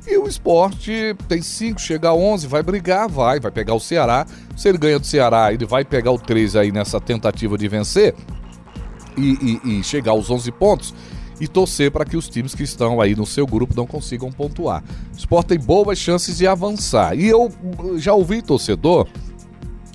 E 0.09 0.17
o 0.17 0.25
esporte 0.27 1.13
tem 1.27 1.41
cinco, 1.41 1.81
chega 1.81 2.07
a 2.09 2.13
onze, 2.13 2.47
vai 2.47 2.63
brigar, 2.63 3.09
vai, 3.09 3.39
vai 3.41 3.51
pegar 3.51 3.73
o 3.73 3.79
Ceará. 3.79 4.25
Se 4.55 4.69
ele 4.69 4.77
ganha 4.77 4.97
do 4.97 5.05
Ceará, 5.05 5.51
ele 5.51 5.65
vai 5.65 5.83
pegar 5.83 6.11
o 6.11 6.17
3 6.17 6.55
aí 6.55 6.71
nessa 6.71 6.99
tentativa 7.01 7.57
de 7.57 7.67
vencer 7.67 8.15
e, 9.17 9.59
e- 9.65 9.79
e 9.79 9.83
chegar 9.83 10.11
aos 10.11 10.29
11 10.29 10.51
pontos. 10.51 10.93
e 11.39 11.47
torcer 11.47 11.91
para 11.91 12.03
que 12.03 12.17
os 12.17 12.27
times 12.27 12.55
que 12.55 12.63
estão 12.63 12.99
aí 12.99 13.15
no 13.15 13.23
seu 13.23 13.45
grupo 13.45 13.75
não 13.77 13.85
consigam 13.85 14.31
pontuar. 14.31 14.83
O 15.13 15.17
esporte 15.19 15.49
tem 15.49 15.59
boas 15.59 15.95
chances 15.99 16.37
de 16.37 16.47
avançar. 16.47 17.15
E 17.15 17.27
eu 17.27 17.51
já 17.97 18.11
ouvi 18.15 18.41
torcedor 18.41 19.07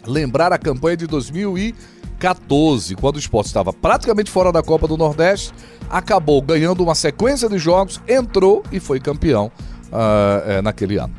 lembrar 0.07 0.53
a 0.53 0.59
campanha 0.59 0.97
de 0.97 1.05
2014, 1.09 2.95
quando 2.95 3.17
o 3.17 3.19
esporte 3.19 3.47
estava 3.49 3.73
praticamente 3.73 4.31
fora 4.31 4.53
da 4.53 4.63
Copa 4.63 4.87
do 4.87 4.97
Nordeste, 4.97 5.53
acabou 5.91 6.41
ganhando 6.41 6.83
uma 6.85 6.95
sequência 6.95 7.49
de 7.49 7.59
jogos, 7.59 8.01
entrou 8.07 8.63
e 8.71 8.79
foi 8.79 9.01
campeão 9.01 9.51
uh, 9.93 10.51
é, 10.51 10.63
naquele 10.63 10.97
ano. 10.97 11.15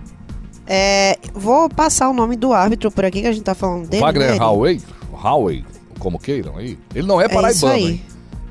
É, 0.65 1.17
vou 1.33 1.69
passar 1.69 2.09
o 2.09 2.13
nome 2.13 2.35
do 2.35 2.53
árbitro 2.53 2.89
por 2.89 3.05
aqui 3.05 3.21
que 3.21 3.27
a 3.27 3.31
gente 3.31 3.43
tá 3.43 3.53
falando 3.53 3.87
dele. 3.87 4.01
Wagner 4.01 4.31
né? 4.31 4.37
Howe, 4.39 4.81
Howe, 5.11 5.65
como 5.99 6.17
queiram 6.19 6.57
aí. 6.57 6.77
Ele 6.95 7.07
não 7.07 7.21
é 7.21 7.27
paraibano. 7.27 7.89
É? 7.89 7.99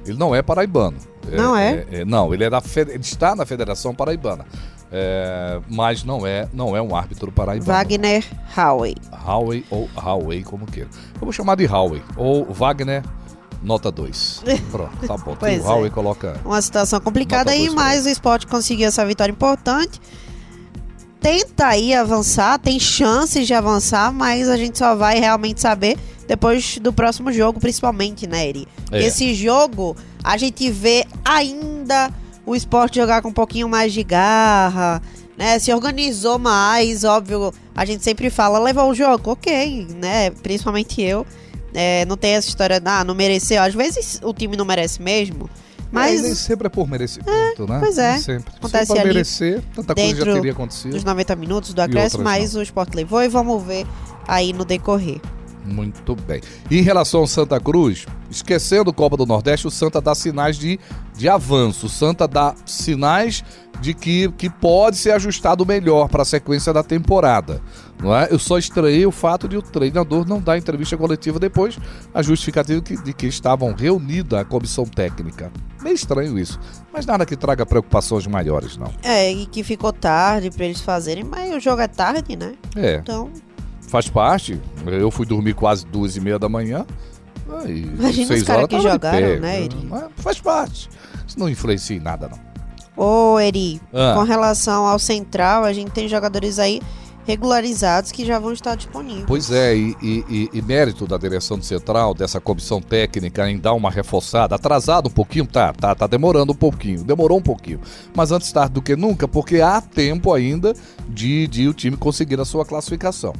Ele 0.06 0.18
não 0.18 0.34
é 0.34 0.42
paraibano. 0.42 0.96
Não 1.30 1.56
é? 1.56 1.86
é? 1.90 2.00
é 2.00 2.04
não, 2.04 2.32
ele, 2.34 2.44
é 2.44 2.50
da, 2.50 2.62
ele 2.76 2.98
está 2.98 3.34
na 3.34 3.46
Federação 3.46 3.94
Paraibana. 3.94 4.44
É, 4.94 5.58
mas 5.70 6.04
não 6.04 6.26
é, 6.26 6.46
não 6.52 6.76
é 6.76 6.82
um 6.82 6.94
árbitro 6.94 7.32
paraibano. 7.32 7.72
Wagner 7.72 8.24
Howe. 8.54 8.94
Howe 9.26 9.64
ou 9.70 9.88
Howe, 9.96 10.42
como 10.42 10.66
queira. 10.66 10.90
Eu 11.14 11.20
vou 11.22 11.32
chamar 11.32 11.54
de 11.54 11.66
Howe. 11.66 12.02
Ou 12.16 12.44
Wagner 12.52 13.02
nota 13.62 13.90
2. 13.90 14.42
Pronto, 14.70 15.06
tá 15.06 15.16
bom. 15.16 15.36
pois 15.38 15.64
o 15.64 15.66
Howe 15.66 15.86
é. 15.86 15.90
coloca. 15.90 16.40
Uma 16.44 16.60
situação 16.60 17.00
complicada 17.00 17.50
aí, 17.50 17.70
mas 17.70 18.06
o 18.06 18.08
esporte 18.08 18.46
conseguiu 18.46 18.88
essa 18.88 19.04
vitória 19.06 19.32
importante. 19.32 20.00
Tenta 21.20 21.66
aí 21.66 21.94
avançar, 21.94 22.58
tem 22.58 22.80
chances 22.80 23.46
de 23.46 23.54
avançar, 23.54 24.12
mas 24.12 24.48
a 24.48 24.56
gente 24.56 24.76
só 24.76 24.96
vai 24.96 25.20
realmente 25.20 25.60
saber 25.60 25.96
depois 26.26 26.78
do 26.78 26.92
próximo 26.92 27.32
jogo, 27.32 27.60
principalmente, 27.60 28.26
né, 28.26 28.48
Eri? 28.48 28.66
É. 28.90 29.04
Esse 29.04 29.32
jogo, 29.34 29.96
a 30.24 30.36
gente 30.36 30.68
vê 30.70 31.06
ainda 31.24 32.10
o 32.44 32.56
esporte 32.56 32.96
jogar 32.96 33.22
com 33.22 33.28
um 33.28 33.32
pouquinho 33.32 33.68
mais 33.68 33.92
de 33.92 34.02
garra, 34.02 35.00
né? 35.36 35.58
Se 35.58 35.72
organizou 35.72 36.38
mais, 36.38 37.04
óbvio. 37.04 37.52
A 37.74 37.84
gente 37.84 38.02
sempre 38.02 38.28
fala, 38.28 38.58
levou 38.58 38.90
o 38.90 38.94
jogo, 38.94 39.30
ok, 39.30 39.86
né? 39.96 40.30
Principalmente 40.30 41.00
eu. 41.00 41.26
É, 41.74 42.04
não 42.04 42.16
tem 42.16 42.32
essa 42.32 42.48
história, 42.48 42.80
ah, 42.84 43.04
não 43.04 43.14
mereceu. 43.14 43.62
Às 43.62 43.74
vezes 43.74 44.20
o 44.22 44.32
time 44.32 44.56
não 44.56 44.64
merece 44.64 45.00
mesmo. 45.00 45.48
Mas 45.90 46.20
é, 46.20 46.22
nem 46.22 46.34
sempre 46.34 46.66
é 46.66 46.70
por 46.70 46.88
merecimento, 46.88 47.64
é, 47.64 47.66
né? 47.66 47.78
Pois 47.78 47.98
é. 47.98 48.12
Nem 48.12 48.20
sempre. 48.22 48.54
Acontece 48.56 48.92
Se 48.92 48.98
ali 48.98 49.08
merecer, 49.08 49.62
tanta 49.74 49.94
coisa 49.94 50.24
já 50.24 50.32
teria 50.32 50.52
acontecido. 50.52 50.92
Dos 50.92 51.04
90 51.04 51.36
minutos 51.36 51.74
do 51.74 51.82
acréscimo, 51.82 52.24
mas 52.24 52.54
não. 52.54 52.60
o 52.60 52.62
esporte 52.62 52.94
levou 52.96 53.22
e 53.22 53.28
vamos 53.28 53.62
ver 53.62 53.86
aí 54.26 54.54
no 54.54 54.64
decorrer. 54.64 55.20
Muito 55.64 56.16
bem. 56.16 56.40
E 56.70 56.78
em 56.78 56.82
relação 56.82 57.20
ao 57.20 57.26
Santa 57.26 57.60
Cruz, 57.60 58.06
esquecendo 58.30 58.90
o 58.90 58.94
Copa 58.94 59.16
do 59.16 59.26
Nordeste, 59.26 59.66
o 59.66 59.70
Santa 59.70 60.00
dá 60.00 60.14
sinais 60.14 60.56
de, 60.56 60.78
de 61.16 61.28
avanço. 61.28 61.86
O 61.86 61.88
Santa 61.88 62.26
dá 62.26 62.54
sinais 62.66 63.44
de 63.80 63.94
que, 63.94 64.30
que 64.32 64.50
pode 64.50 64.96
ser 64.96 65.12
ajustado 65.12 65.64
melhor 65.64 66.08
para 66.08 66.22
a 66.22 66.24
sequência 66.24 66.72
da 66.72 66.82
temporada. 66.82 67.60
Não 68.00 68.14
é? 68.14 68.28
Eu 68.30 68.38
só 68.38 68.58
estranhei 68.58 69.06
o 69.06 69.12
fato 69.12 69.48
de 69.48 69.56
o 69.56 69.62
treinador 69.62 70.26
não 70.26 70.40
dar 70.40 70.58
entrevista 70.58 70.96
coletiva 70.96 71.38
depois, 71.38 71.78
a 72.12 72.22
justificativa 72.22 72.80
de 72.80 72.96
que, 72.96 73.02
de 73.02 73.12
que 73.12 73.26
estavam 73.26 73.72
reunida 73.72 74.40
a 74.40 74.44
comissão 74.44 74.84
técnica. 74.84 75.52
Meio 75.80 75.94
estranho 75.94 76.38
isso. 76.38 76.58
Mas 76.92 77.06
nada 77.06 77.24
que 77.24 77.36
traga 77.36 77.64
preocupações 77.64 78.26
maiores, 78.26 78.76
não. 78.76 78.92
É, 79.02 79.30
e 79.30 79.46
que 79.46 79.62
ficou 79.62 79.92
tarde 79.92 80.50
para 80.50 80.64
eles 80.64 80.80
fazerem, 80.80 81.24
mas 81.24 81.54
o 81.54 81.60
jogo 81.60 81.80
é 81.80 81.88
tarde, 81.88 82.36
né? 82.36 82.54
É. 82.76 82.96
Então 82.96 83.30
faz 83.92 84.08
parte. 84.08 84.58
Eu 84.86 85.10
fui 85.10 85.26
dormir 85.26 85.52
quase 85.52 85.84
duas 85.84 86.16
e 86.16 86.20
meia 86.20 86.38
da 86.38 86.48
manhã. 86.48 86.86
Aí, 87.62 87.82
Imagina 87.82 88.26
seis 88.26 88.40
os 88.40 88.46
caras 88.46 88.66
que 88.66 88.80
jogaram, 88.80 89.38
né, 89.38 89.64
Eri? 89.64 89.88
faz 90.16 90.40
parte. 90.40 90.88
Isso 91.28 91.38
não 91.38 91.46
influencia 91.46 91.94
em 91.94 92.00
nada, 92.00 92.30
não. 92.30 92.40
Ô, 92.96 93.38
Eri, 93.38 93.80
ah. 93.92 94.14
com 94.16 94.22
relação 94.22 94.86
ao 94.86 94.98
Central, 94.98 95.64
a 95.64 95.72
gente 95.74 95.90
tem 95.90 96.08
jogadores 96.08 96.58
aí 96.58 96.80
regularizados 97.26 98.10
que 98.10 98.24
já 98.24 98.38
vão 98.38 98.52
estar 98.52 98.74
disponíveis. 98.74 99.26
Pois 99.26 99.50
é, 99.50 99.76
e, 99.76 99.94
e, 100.02 100.50
e, 100.52 100.62
mérito 100.62 101.06
da 101.06 101.18
direção 101.18 101.58
do 101.58 101.64
Central, 101.64 102.14
dessa 102.14 102.40
comissão 102.40 102.80
técnica 102.80 103.48
em 103.48 103.58
dar 103.58 103.74
uma 103.74 103.90
reforçada, 103.90 104.54
atrasado 104.54 105.08
um 105.08 105.12
pouquinho, 105.12 105.46
tá, 105.46 105.72
tá, 105.72 105.94
tá 105.94 106.06
demorando 106.06 106.52
um 106.52 106.56
pouquinho, 106.56 107.04
demorou 107.04 107.38
um 107.38 107.42
pouquinho, 107.42 107.80
mas 108.14 108.32
antes 108.32 108.50
tarde 108.50 108.72
do 108.72 108.82
que 108.82 108.96
nunca, 108.96 109.28
porque 109.28 109.60
há 109.60 109.80
tempo 109.80 110.32
ainda 110.32 110.74
de, 111.08 111.46
de 111.46 111.68
o 111.68 111.74
time 111.74 111.96
conseguir 111.96 112.40
a 112.40 112.44
sua 112.44 112.64
classificação. 112.64 113.34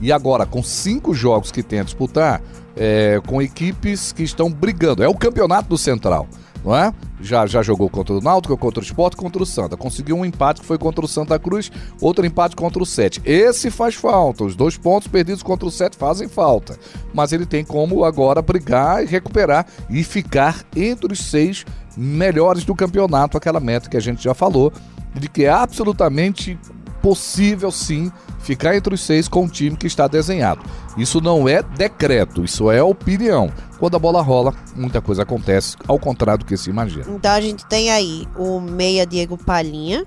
E 0.00 0.12
agora, 0.12 0.44
com 0.44 0.62
cinco 0.62 1.14
jogos 1.14 1.50
que 1.50 1.62
tem 1.62 1.80
a 1.80 1.84
disputar, 1.84 2.42
é, 2.76 3.20
com 3.26 3.40
equipes 3.40 4.12
que 4.12 4.22
estão 4.22 4.50
brigando. 4.50 5.02
É 5.02 5.08
o 5.08 5.14
campeonato 5.14 5.68
do 5.68 5.78
Central, 5.78 6.26
não 6.64 6.74
é? 6.74 6.92
Já, 7.20 7.46
já 7.46 7.62
jogou 7.62 7.88
contra 7.88 8.14
o 8.14 8.20
Náutico, 8.20 8.56
contra 8.56 8.80
o 8.80 8.84
Sport, 8.84 9.14
contra 9.16 9.42
o 9.42 9.46
Santa. 9.46 9.76
Conseguiu 9.76 10.16
um 10.16 10.24
empate 10.24 10.60
que 10.60 10.66
foi 10.66 10.76
contra 10.76 11.04
o 11.04 11.08
Santa 11.08 11.38
Cruz, 11.38 11.70
outro 12.00 12.26
empate 12.26 12.54
contra 12.54 12.82
o 12.82 12.86
Sete. 12.86 13.22
Esse 13.24 13.70
faz 13.70 13.94
falta. 13.94 14.44
Os 14.44 14.54
dois 14.54 14.76
pontos 14.76 15.08
perdidos 15.08 15.42
contra 15.42 15.66
o 15.66 15.70
Sete 15.70 15.96
fazem 15.96 16.28
falta. 16.28 16.78
Mas 17.14 17.32
ele 17.32 17.46
tem 17.46 17.64
como 17.64 18.04
agora 18.04 18.42
brigar 18.42 19.02
e 19.02 19.06
recuperar 19.06 19.66
e 19.88 20.02
ficar 20.04 20.64
entre 20.76 21.12
os 21.12 21.20
seis 21.20 21.64
melhores 21.96 22.64
do 22.64 22.74
campeonato, 22.74 23.38
aquela 23.38 23.60
meta 23.60 23.88
que 23.88 23.96
a 23.96 24.00
gente 24.00 24.22
já 24.22 24.34
falou, 24.34 24.72
de 25.14 25.28
que 25.28 25.44
é 25.44 25.50
absolutamente 25.50 26.58
possível 27.04 27.70
sim 27.70 28.10
ficar 28.38 28.74
entre 28.74 28.94
os 28.94 29.02
seis 29.02 29.28
com 29.28 29.44
o 29.44 29.48
time 29.48 29.76
que 29.76 29.86
está 29.86 30.08
desenhado. 30.08 30.62
Isso 30.96 31.20
não 31.20 31.46
é 31.46 31.62
decreto, 31.62 32.42
isso 32.42 32.70
é 32.70 32.82
opinião. 32.82 33.52
Quando 33.78 33.96
a 33.96 33.98
bola 33.98 34.22
rola, 34.22 34.54
muita 34.74 35.02
coisa 35.02 35.22
acontece, 35.22 35.76
ao 35.86 35.98
contrário 35.98 36.38
do 36.38 36.46
que 36.46 36.56
se 36.56 36.70
imagina. 36.70 37.04
Então 37.10 37.30
a 37.30 37.40
gente 37.42 37.66
tem 37.66 37.90
aí 37.90 38.26
o 38.38 38.58
meia 38.58 39.04
Diego 39.04 39.36
Palhinha, 39.36 40.06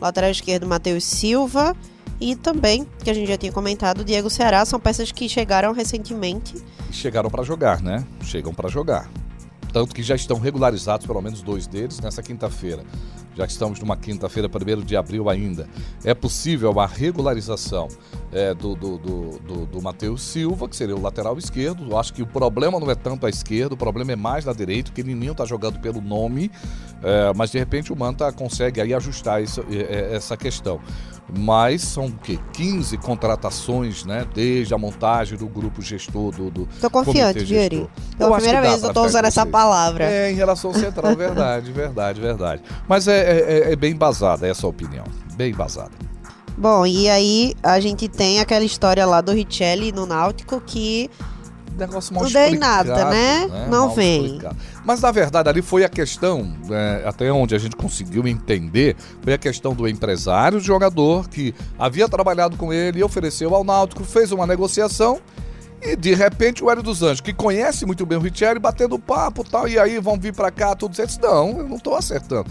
lateral 0.00 0.30
esquerdo 0.30 0.66
Matheus 0.66 1.04
Silva 1.04 1.76
e 2.18 2.34
também, 2.34 2.86
que 3.04 3.10
a 3.10 3.14
gente 3.14 3.28
já 3.28 3.36
tinha 3.36 3.52
comentado, 3.52 4.00
o 4.00 4.04
Diego 4.04 4.30
Ceará, 4.30 4.64
são 4.64 4.80
peças 4.80 5.12
que 5.12 5.28
chegaram 5.28 5.74
recentemente. 5.74 6.54
Chegaram 6.90 7.28
para 7.28 7.42
jogar, 7.42 7.82
né? 7.82 8.02
Chegam 8.22 8.54
para 8.54 8.70
jogar. 8.70 9.10
Tanto 9.72 9.94
que 9.94 10.02
já 10.02 10.14
estão 10.14 10.38
regularizados, 10.38 11.06
pelo 11.06 11.20
menos 11.20 11.42
dois 11.42 11.66
deles, 11.66 12.00
nessa 12.00 12.22
quinta-feira. 12.22 12.84
Já 13.36 13.44
estamos 13.44 13.78
numa 13.80 13.96
quinta-feira, 13.96 14.48
1 14.48 14.84
de 14.84 14.96
abril 14.96 15.30
ainda, 15.30 15.68
é 16.04 16.12
possível 16.12 16.78
a 16.80 16.86
regularização 16.86 17.88
é, 18.32 18.52
do, 18.52 18.74
do, 18.74 18.98
do, 18.98 19.30
do, 19.38 19.66
do 19.66 19.82
Matheus 19.82 20.22
Silva, 20.22 20.68
que 20.68 20.74
seria 20.74 20.96
o 20.96 21.00
lateral 21.00 21.38
esquerdo. 21.38 21.86
Eu 21.88 21.96
acho 21.96 22.12
que 22.12 22.22
o 22.22 22.26
problema 22.26 22.80
não 22.80 22.90
é 22.90 22.94
tanto 22.94 23.26
a 23.26 23.30
esquerda, 23.30 23.74
o 23.74 23.76
problema 23.76 24.12
é 24.12 24.16
mais 24.16 24.44
na 24.44 24.52
direita, 24.52 24.90
que 24.90 25.02
Nininho 25.02 25.32
está 25.32 25.44
jogando 25.44 25.78
pelo 25.80 26.00
nome, 26.00 26.50
é, 27.02 27.32
mas 27.34 27.50
de 27.50 27.58
repente 27.58 27.92
o 27.92 27.96
Manta 27.96 28.32
consegue 28.32 28.80
aí 28.80 28.92
ajustar 28.92 29.42
isso, 29.42 29.64
é, 29.70 30.14
essa 30.14 30.36
questão 30.36 30.80
mas 31.36 31.82
são 31.82 32.06
o 32.06 32.12
quê? 32.12 32.38
15 32.52 32.96
contratações, 32.98 34.04
né? 34.04 34.26
Desde 34.34 34.74
a 34.74 34.78
montagem 34.78 35.38
do 35.38 35.46
grupo 35.46 35.82
gestor 35.82 36.32
do. 36.32 36.50
do 36.50 36.68
tô 36.80 36.90
confiante, 36.90 37.40
Yuri. 37.40 37.88
Pela 38.16 38.36
primeira 38.36 38.60
vez 38.60 38.82
eu 38.82 38.92
tô 38.92 39.04
usando 39.04 39.24
essa 39.24 39.46
palavra. 39.46 40.04
É, 40.04 40.30
em 40.30 40.34
relação 40.34 40.70
ao 40.70 40.76
central, 40.76 41.16
verdade, 41.16 41.70
verdade, 41.72 42.20
verdade. 42.20 42.62
Mas 42.88 43.08
é, 43.08 43.18
é, 43.18 43.38
é, 43.38 43.72
é 43.72 43.76
bem 43.76 43.92
embasada 43.92 44.46
essa 44.46 44.66
opinião. 44.66 45.04
Bem 45.34 45.52
embasada. 45.52 45.92
Bom, 46.56 46.84
e 46.84 47.08
aí 47.08 47.54
a 47.62 47.80
gente 47.80 48.08
tem 48.08 48.38
aquela 48.38 48.64
história 48.64 49.06
lá 49.06 49.20
do 49.20 49.32
Richelli 49.32 49.92
no 49.92 50.04
Náutico 50.04 50.60
que 50.60 51.10
negócio 51.76 52.14
mal 52.14 52.24
Não 52.24 52.30
dei 52.30 52.58
nada, 52.58 53.04
né? 53.06 53.46
né? 53.46 53.66
Não 53.68 53.86
mal 53.86 53.94
vem. 53.94 54.24
Explicado. 54.26 54.56
Mas 54.84 55.00
na 55.00 55.10
verdade 55.10 55.48
ali 55.48 55.62
foi 55.62 55.84
a 55.84 55.88
questão, 55.88 56.54
é, 56.70 57.02
até 57.06 57.30
onde 57.32 57.54
a 57.54 57.58
gente 57.58 57.76
conseguiu 57.76 58.26
entender, 58.26 58.96
foi 59.22 59.32
a 59.32 59.38
questão 59.38 59.74
do 59.74 59.88
empresário, 59.88 60.58
o 60.58 60.60
jogador 60.60 61.28
que 61.28 61.54
havia 61.78 62.08
trabalhado 62.08 62.56
com 62.56 62.72
ele, 62.72 63.02
ofereceu 63.02 63.54
ao 63.54 63.64
Náutico, 63.64 64.04
fez 64.04 64.32
uma 64.32 64.46
negociação 64.46 65.20
e 65.82 65.96
de 65.96 66.14
repente 66.14 66.62
o 66.62 66.70
Hélio 66.70 66.82
dos 66.82 67.02
Anjos, 67.02 67.20
que 67.20 67.32
conhece 67.32 67.86
muito 67.86 68.04
bem 68.04 68.18
o 68.18 68.20
Richelli, 68.20 68.58
batendo 68.58 68.98
papo 68.98 69.42
tal, 69.42 69.66
e 69.66 69.78
aí 69.78 69.98
vão 69.98 70.18
vir 70.18 70.34
para 70.34 70.50
cá, 70.50 70.74
tudo 70.74 70.94
certo. 70.94 71.18
Não, 71.22 71.58
eu 71.58 71.68
não 71.68 71.76
estou 71.76 71.96
acertando. 71.96 72.50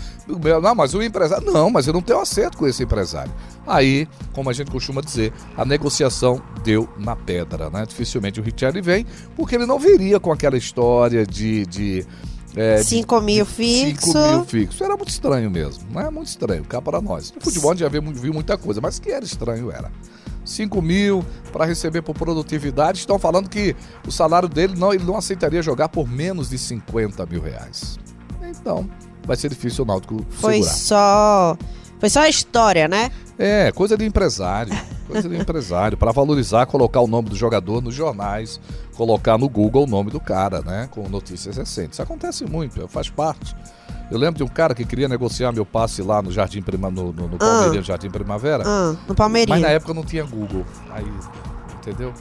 Não, 0.61 0.75
mas 0.75 0.93
o 0.93 1.01
empresário. 1.01 1.45
Não, 1.51 1.69
mas 1.69 1.85
eu 1.85 1.93
não 1.93 2.01
tenho 2.01 2.19
acerto 2.19 2.57
com 2.57 2.67
esse 2.67 2.83
empresário. 2.83 3.31
Aí, 3.67 4.07
como 4.33 4.49
a 4.49 4.53
gente 4.53 4.71
costuma 4.71 5.01
dizer, 5.01 5.31
a 5.55 5.63
negociação 5.63 6.41
deu 6.63 6.89
na 6.97 7.15
pedra, 7.15 7.69
né? 7.69 7.85
Dificilmente 7.87 8.39
o 8.39 8.43
Richelli 8.43 8.81
vem, 8.81 9.05
porque 9.35 9.55
ele 9.55 9.65
não 9.65 9.77
viria 9.77 10.19
com 10.19 10.31
aquela 10.31 10.57
história 10.57 11.25
de. 11.25 11.65
de 11.67 12.05
é, 12.55 12.81
5 12.81 13.21
mil 13.21 13.45
fixo. 13.45 14.07
5 14.07 14.17
mil 14.17 14.45
fixo. 14.45 14.83
Era 14.83 14.97
muito 14.97 15.09
estranho 15.09 15.51
mesmo, 15.51 15.83
não 15.91 16.01
é 16.01 16.09
muito 16.09 16.27
estranho, 16.27 16.63
cá 16.63 16.81
para 16.81 16.99
nós. 16.99 17.31
No 17.31 17.41
futebol 17.41 17.71
a 17.71 17.73
gente 17.75 17.81
já 17.81 17.89
viu, 17.89 18.01
viu 18.01 18.33
muita 18.33 18.57
coisa, 18.57 18.81
mas 18.81 18.97
que 18.97 19.11
era 19.11 19.23
estranho 19.23 19.71
era. 19.71 19.91
5 20.49 20.81
mil 20.81 21.23
para 21.51 21.65
receber 21.65 22.01
por 22.01 22.15
produtividade. 22.15 22.99
Estão 22.99 23.19
falando 23.19 23.49
que 23.49 23.75
o 24.07 24.11
salário 24.11 24.49
dele 24.49 24.75
não, 24.77 24.93
ele 24.93 25.03
não 25.03 25.15
aceitaria 25.15 25.61
jogar 25.61 25.89
por 25.89 26.07
menos 26.07 26.49
de 26.49 26.57
50 26.57 27.25
mil 27.25 27.41
reais. 27.41 27.97
Então, 28.41 28.89
vai 29.25 29.37
ser 29.37 29.49
difícil 29.49 29.83
o 29.83 29.87
Náutico 29.87 30.25
Foi 30.29 30.55
segurar. 30.55 30.73
só. 30.73 31.57
Foi 31.99 32.09
só 32.09 32.21
a 32.21 32.29
história, 32.29 32.87
né? 32.87 33.11
É, 33.37 33.71
coisa 33.71 33.97
de 33.97 34.05
empresário. 34.05 34.73
Coisa 35.07 35.27
de 35.27 35.35
empresário. 35.35 35.97
Para 35.97 36.11
valorizar, 36.11 36.65
colocar 36.65 37.01
o 37.01 37.07
nome 37.07 37.29
do 37.29 37.35
jogador 37.35 37.81
nos 37.81 37.95
jornais, 37.95 38.59
colocar 38.95 39.37
no 39.37 39.49
Google 39.49 39.83
o 39.83 39.87
nome 39.87 40.11
do 40.11 40.19
cara, 40.19 40.61
né? 40.61 40.87
Com 40.91 41.09
notícias 41.09 41.57
recentes. 41.57 41.93
Isso 41.93 42.01
acontece 42.01 42.45
muito, 42.45 42.87
faz 42.87 43.09
parte. 43.09 43.55
Eu 44.11 44.17
lembro 44.17 44.37
de 44.37 44.43
um 44.43 44.47
cara 44.47 44.73
que 44.73 44.83
queria 44.85 45.07
negociar 45.07 45.51
meu 45.51 45.65
passe 45.65 46.01
lá 46.01 46.21
no 46.21 46.31
Jardim 46.31 46.61
Prima, 46.61 46.89
no, 46.89 47.13
no, 47.13 47.27
no 47.27 47.35
Ah. 47.35 47.39
Palmeirinha, 47.39 47.83
Jardim 47.83 48.09
Primavera. 48.09 48.63
Ah, 48.65 48.95
no 49.07 49.13
Palmeirinho. 49.13 49.49
Mas 49.55 49.61
na 49.61 49.69
época 49.69 49.93
não 49.93 50.03
tinha 50.03 50.23
Google. 50.23 50.65
Aí, 50.91 51.05
entendeu? 51.77 52.11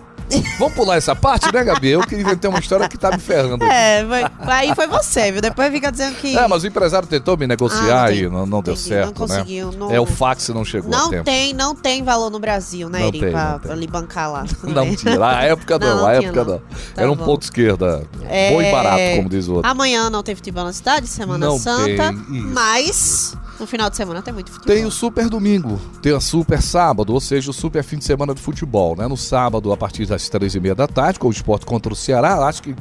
Vamos 0.58 0.74
pular 0.74 0.96
essa 0.96 1.14
parte, 1.16 1.52
né, 1.52 1.64
Gabi? 1.64 1.88
Eu 1.88 2.00
que 2.00 2.14
inventei 2.14 2.48
uma 2.50 2.58
história 2.58 2.88
que 2.88 2.98
tá 2.98 3.10
me 3.10 3.18
ferrando. 3.18 3.64
aqui. 3.64 3.72
É, 3.72 4.04
foi- 4.06 4.52
aí 4.52 4.74
foi 4.74 4.86
você, 4.86 5.32
viu? 5.32 5.40
Depois 5.40 5.72
fica 5.72 5.90
dizendo 5.90 6.16
que. 6.16 6.36
É, 6.36 6.46
mas 6.46 6.64
o 6.64 6.66
empresário 6.66 7.08
tentou 7.08 7.36
me 7.36 7.46
negociar 7.46 8.04
Ah, 8.04 8.10
e 8.10 8.18
entendi. 8.18 8.28
não, 8.28 8.44
não 8.46 8.62
deu 8.62 8.74
Entendi, 8.74 8.88
certo, 8.88 9.04
não 9.20 9.26
né? 9.26 9.34
conseguiu, 9.36 9.72
não- 9.72 9.90
É, 9.90 9.98
o 10.00 10.06
fax 10.06 10.48
não 10.50 10.64
chegou 10.64 10.90
Não 10.90 11.22
tem, 11.22 11.54
não 11.54 11.74
tem 11.74 12.02
valor 12.02 12.30
no 12.30 12.38
Brasil, 12.38 12.88
né, 12.90 12.98
Não 13.00 13.08
Eri? 13.08 13.20
tem, 13.20 13.30
pra, 13.30 13.52
não 13.52 13.58
pra 13.60 13.74
lhe 13.74 13.86
bancar 13.86 14.30
lá. 14.30 14.44
Não 14.64 14.94
tinha. 14.94 15.24
A 15.24 15.44
época 15.44 15.78
não, 15.78 15.88
Não, 15.88 15.96
não 15.98 16.06
a 16.06 16.12
época 16.14 16.44
não. 16.44 16.52
não. 16.52 16.58
Tá 16.58 17.02
Era 17.02 17.10
um 17.12 17.16
bom. 17.16 17.24
ponto 17.24 17.42
esquerda. 17.42 18.02
É, 18.28 18.50
Bom 18.52 18.62
e 18.62 18.70
barato, 18.70 19.02
como 19.16 19.28
diz 19.28 19.48
o 19.48 19.54
outro. 19.54 19.70
Amanhã 19.70 20.10
não 20.10 20.22
tem 20.22 20.34
futebol 20.34 20.64
na 20.64 20.72
cidade, 20.72 21.06
Semana 21.06 21.46
Não 21.46 21.58
Santa. 21.58 21.84
tem, 21.86 22.12
isso. 22.38 22.48
Mas 22.52 23.34
no 23.58 23.66
final 23.66 23.90
de 23.90 23.96
semana 23.96 24.22
tem 24.22 24.32
muito 24.32 24.50
futebol. 24.50 24.74
Tem 24.74 24.84
o 24.84 24.90
Super 24.90 25.28
Domingo, 25.28 25.78
tem 26.00 26.12
o 26.12 26.20
Super 26.20 26.62
Sábado, 26.62 27.12
ou 27.12 27.20
seja, 27.20 27.50
o 27.50 27.54
Super 27.54 27.82
Fim 27.82 27.98
de 27.98 28.04
Semana 28.04 28.34
de 28.34 28.40
Futebol, 28.40 28.96
né? 28.96 29.06
No 29.06 29.16
sábado, 29.16 29.72
a 29.72 29.76
partir 29.76 30.06
das 30.06 30.28
três 30.28 30.54
e 30.54 30.60
meia 30.60 30.74
da 30.74 30.86
tarde, 30.86 31.18
com 31.18 31.28
o 31.28 31.30
esporte 31.30 31.66
contra 31.66 31.92
o 31.92 31.96
Ceará. 31.96 32.46
Acho 32.46 32.62
que 32.62 32.74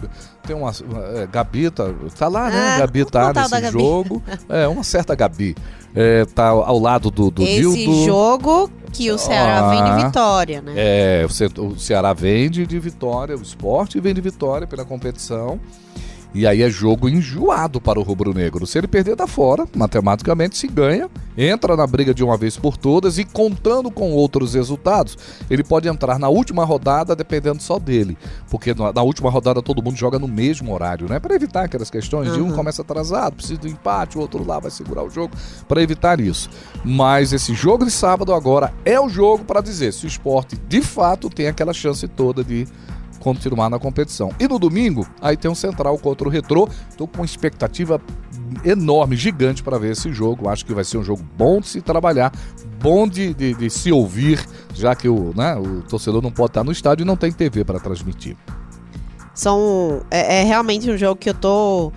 tem 0.46 0.56
uma. 0.56 0.72
É, 1.16 1.28
Gabi 1.28 1.70
tá, 1.72 2.28
lá, 2.28 2.50
né? 2.50 2.76
Ah, 2.76 2.80
Gabi 2.80 3.00
vamos 3.00 3.12
tá 3.12 3.28
contar 3.28 3.46
o 3.46 3.50
da 3.50 3.60
nesse 3.60 3.72
Gabi. 3.74 3.84
jogo. 3.84 4.24
É, 4.50 4.68
uma 4.68 4.84
certa 4.84 5.16
Gabi. 5.16 5.56
É, 5.96 6.26
tá 6.26 6.50
ao 6.50 6.78
lado 6.80 7.10
do, 7.10 7.32
do 7.32 7.42
Esse 7.44 8.06
jogo 8.06 8.70
que 8.94 9.12
o 9.12 9.18
Ceará 9.18 9.70
vem 9.70 9.82
Ah. 9.82 9.98
de 9.98 10.06
vitória, 10.06 10.62
né? 10.62 10.74
É, 10.76 11.26
o 11.26 11.64
o 11.66 11.80
Ceará 11.80 12.14
vende 12.14 12.66
de 12.68 12.80
vitória, 12.80 13.36
o 13.36 13.42
esporte 13.42 14.00
vem 14.00 14.14
de 14.14 14.22
vitória 14.22 14.68
pela 14.68 14.86
competição. 14.86 15.60
E 16.38 16.46
aí 16.46 16.62
é 16.62 16.70
jogo 16.70 17.10
enjoado 17.10 17.82
para 17.82 18.00
o 18.00 18.04
rubro-negro. 18.04 18.68
Se 18.68 18.78
ele 18.78 18.88
perder, 18.88 19.16
tá 19.16 19.26
fora. 19.26 19.66
Matematicamente, 19.76 20.56
se 20.56 20.68
ganha, 20.68 21.10
entra 21.36 21.76
na 21.76 21.88
briga 21.88 22.14
de 22.14 22.24
uma 22.24 22.38
vez 22.38 22.56
por 22.56 22.78
todas 22.78 23.18
e 23.18 23.26
contando 23.26 23.90
com 23.90 24.12
outros 24.12 24.54
resultados, 24.54 25.18
ele 25.50 25.64
pode 25.64 25.88
entrar 25.88 26.20
na 26.20 26.30
última 26.30 26.64
rodada 26.64 27.16
dependendo 27.16 27.60
só 27.64 27.80
dele. 27.80 28.16
Porque 28.52 28.76
na, 28.76 28.94
na 28.94 29.02
última 29.02 29.32
rodada 29.32 29.64
todo 29.64 29.82
mundo 29.82 29.96
joga 29.98 30.20
no 30.20 30.28
mesmo 30.28 30.72
horário, 30.72 31.10
né? 31.10 31.20
Para 31.20 31.34
evitar 31.34 31.64
aquelas 31.64 31.90
questões 31.90 32.32
de 32.32 32.40
um 32.40 32.50
Uhum. 32.50 32.56
começa 32.56 32.84
atrasado, 32.84 33.38
precisa 33.38 33.60
do 33.60 33.68
empate, 33.68 34.16
o 34.16 34.22
outro 34.22 34.46
lá 34.46 34.60
vai 34.60 34.70
segurar 34.70 35.04
o 35.04 35.10
jogo, 35.10 35.36
para 35.68 35.82
evitar 35.82 36.20
isso. 36.20 36.52
Mas 36.86 37.34
esse 37.34 37.56
jogo 37.56 37.84
de 37.84 37.90
sábado 37.92 38.32
agora 38.32 38.72
é 38.86 39.00
o 39.00 39.10
jogo 39.10 39.44
para 39.44 39.60
dizer 39.60 39.92
se 39.92 40.06
o 40.06 40.08
esporte 40.08 40.56
de 40.70 40.84
fato 40.84 41.32
tem 41.32 41.48
aquela 41.48 41.74
chance 41.74 42.08
toda 42.08 42.44
de 42.44 42.68
continuar 43.34 43.70
na 43.70 43.78
competição. 43.80 44.32
E 44.40 44.48
no 44.48 44.58
domingo, 44.58 45.06
aí 45.22 45.36
tem 45.36 45.50
um 45.52 45.56
Central 45.56 45.98
contra 45.98 46.28
o 46.28 46.32
Retrô. 46.32 46.68
Tô 46.98 47.08
com 47.08 47.18
uma 47.20 47.26
expectativa 47.26 48.02
enorme, 48.64 49.16
gigante 49.16 49.62
para 49.62 49.78
ver 49.78 49.92
esse 49.92 50.12
jogo. 50.14 50.48
Acho 50.50 50.66
que 50.66 50.74
vai 50.74 50.84
ser 50.84 50.98
um 50.98 51.04
jogo 51.04 51.24
bom 51.38 51.60
de 51.60 51.68
se 51.68 51.82
trabalhar, 51.82 52.32
bom 52.80 53.08
de, 53.08 53.34
de- 53.34 53.54
de 53.54 53.70
se 53.70 53.92
ouvir, 53.92 54.44
já 54.74 54.96
que 54.96 55.10
o, 55.10 55.34
né, 55.36 55.56
o 55.56 55.82
torcedor 55.84 56.22
não 56.22 56.32
pode 56.32 56.52
estar 56.52 56.64
no 56.64 56.72
estádio 56.72 57.04
e 57.04 57.06
não 57.06 57.18
tem 57.18 57.32
TV 57.32 57.64
para 57.66 57.80
transmitir. 57.80 58.38
São. 59.34 60.02
É, 60.10 60.42
é 60.42 60.44
realmente 60.44 60.90
um 60.90 60.98
jogo 60.98 61.16
que 61.16 61.30
eu 61.30 61.34
tô 61.34 61.92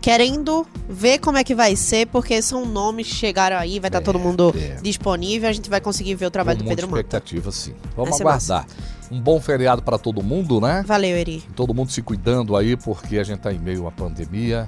querendo 0.00 0.66
ver 0.88 1.18
como 1.20 1.38
é 1.38 1.44
que 1.44 1.54
vai 1.54 1.76
ser, 1.76 2.08
porque 2.08 2.42
são 2.42 2.66
nomes 2.66 3.06
que 3.06 3.14
chegaram 3.14 3.56
aí, 3.56 3.78
vai 3.78 3.88
estar 3.88 4.00
todo 4.00 4.18
mundo 4.18 4.52
é. 4.58 4.74
disponível, 4.82 5.48
a 5.48 5.52
gente 5.52 5.70
vai 5.70 5.80
conseguir 5.80 6.16
ver 6.16 6.26
o 6.26 6.30
trabalho 6.30 6.58
Com 6.58 6.64
do 6.64 6.68
Pedro 6.68 6.88
Manta. 6.88 6.98
expectativa, 7.00 7.52
sim. 7.52 7.72
Vamos 7.96 8.20
aguardar. 8.20 8.66
Um 9.12 9.20
bom 9.20 9.38
feriado 9.38 9.82
para 9.82 9.98
todo 9.98 10.22
mundo, 10.22 10.58
né? 10.58 10.82
Valeu, 10.86 11.14
Eri. 11.14 11.42
Todo 11.54 11.74
mundo 11.74 11.92
se 11.92 12.00
cuidando 12.00 12.56
aí, 12.56 12.78
porque 12.78 13.18
a 13.18 13.22
gente 13.22 13.36
está 13.36 13.52
em 13.52 13.58
meio 13.58 13.86
à 13.86 13.92
pandemia 13.92 14.66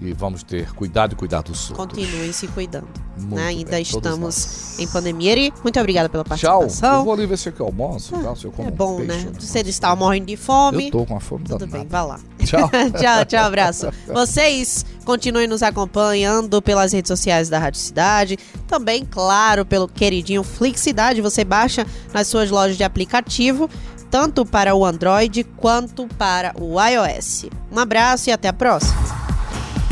e 0.00 0.12
vamos 0.12 0.42
ter 0.42 0.72
cuidado 0.74 1.12
e 1.12 1.16
cuidar 1.16 1.42
dos 1.42 1.70
outros. 1.70 1.88
Continuem 1.88 2.32
se 2.32 2.46
cuidando. 2.48 2.88
Muito 3.16 3.34
né? 3.36 3.46
Ainda 3.46 3.70
bem, 3.70 3.82
estamos 3.82 4.78
em 4.78 4.88
pandemia. 4.88 5.32
Eri, 5.32 5.52
muito 5.62 5.78
obrigada 5.78 6.08
pela 6.08 6.24
Tchau. 6.24 6.60
participação. 6.60 6.98
Eu 6.98 7.04
vou 7.04 7.12
ali 7.14 7.26
ver 7.26 7.38
se 7.38 7.48
eu 7.48 7.66
almoço. 7.66 8.12
tá? 8.18 8.34
se 8.34 8.44
eu 8.44 8.52
como 8.52 8.68
É 8.68 8.72
um 8.72 8.74
bom, 8.74 8.96
peixe, 8.96 9.24
né? 9.24 9.32
um 9.34 9.40
Você 9.40 9.60
está 9.60 9.94
morrendo 9.94 10.26
de 10.26 10.36
fome. 10.36 10.86
Eu 10.86 10.90
tô 10.90 11.06
com 11.06 11.16
a 11.16 11.20
fome 11.20 11.44
Tudo 11.44 11.58
danada. 11.58 11.78
bem, 11.78 11.86
vá 11.88 12.02
lá. 12.02 12.20
Tchau. 12.44 12.68
tchau, 13.00 13.24
tchau, 13.24 13.44
abraço. 13.46 13.88
Vocês 14.12 14.84
continuem 15.04 15.46
nos 15.46 15.62
acompanhando 15.62 16.60
pelas 16.60 16.92
redes 16.92 17.08
sociais 17.08 17.48
da 17.48 17.58
Rádio 17.58 17.80
Cidade. 17.80 18.38
Também, 18.66 19.04
claro, 19.08 19.64
pelo 19.64 19.86
queridinho 19.88 20.42
Flixidade. 20.42 21.20
Você 21.20 21.44
baixa 21.44 21.86
nas 22.12 22.26
suas 22.26 22.50
lojas 22.50 22.76
de 22.76 22.82
aplicativo, 22.82 23.70
tanto 24.10 24.44
para 24.44 24.74
o 24.74 24.84
Android 24.84 25.44
quanto 25.56 26.06
para 26.18 26.52
o 26.60 26.80
iOS. 26.80 27.46
Um 27.70 27.78
abraço 27.78 28.28
e 28.28 28.32
até 28.32 28.48
a 28.48 28.52
próxima. 28.52 29.23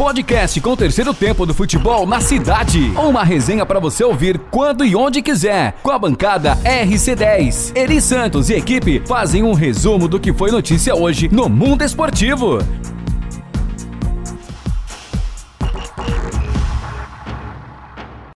Podcast 0.02 0.60
com 0.60 0.70
o 0.70 0.76
terceiro 0.76 1.14
tempo 1.14 1.46
do 1.46 1.54
futebol 1.54 2.04
na 2.08 2.20
cidade. 2.20 2.90
Uma 2.96 3.22
resenha 3.22 3.64
para 3.64 3.78
você 3.78 4.02
ouvir 4.02 4.36
quando 4.50 4.84
e 4.84 4.96
onde 4.96 5.22
quiser. 5.22 5.76
Com 5.80 5.92
a 5.92 5.98
bancada 5.98 6.56
RC10. 6.64 7.76
Eri 7.76 8.00
Santos 8.00 8.50
e 8.50 8.54
equipe 8.54 9.00
fazem 9.06 9.44
um 9.44 9.52
resumo 9.52 10.08
do 10.08 10.18
que 10.18 10.32
foi 10.32 10.50
notícia 10.50 10.92
hoje 10.92 11.28
no 11.32 11.48
mundo 11.48 11.84
esportivo. 11.84 12.58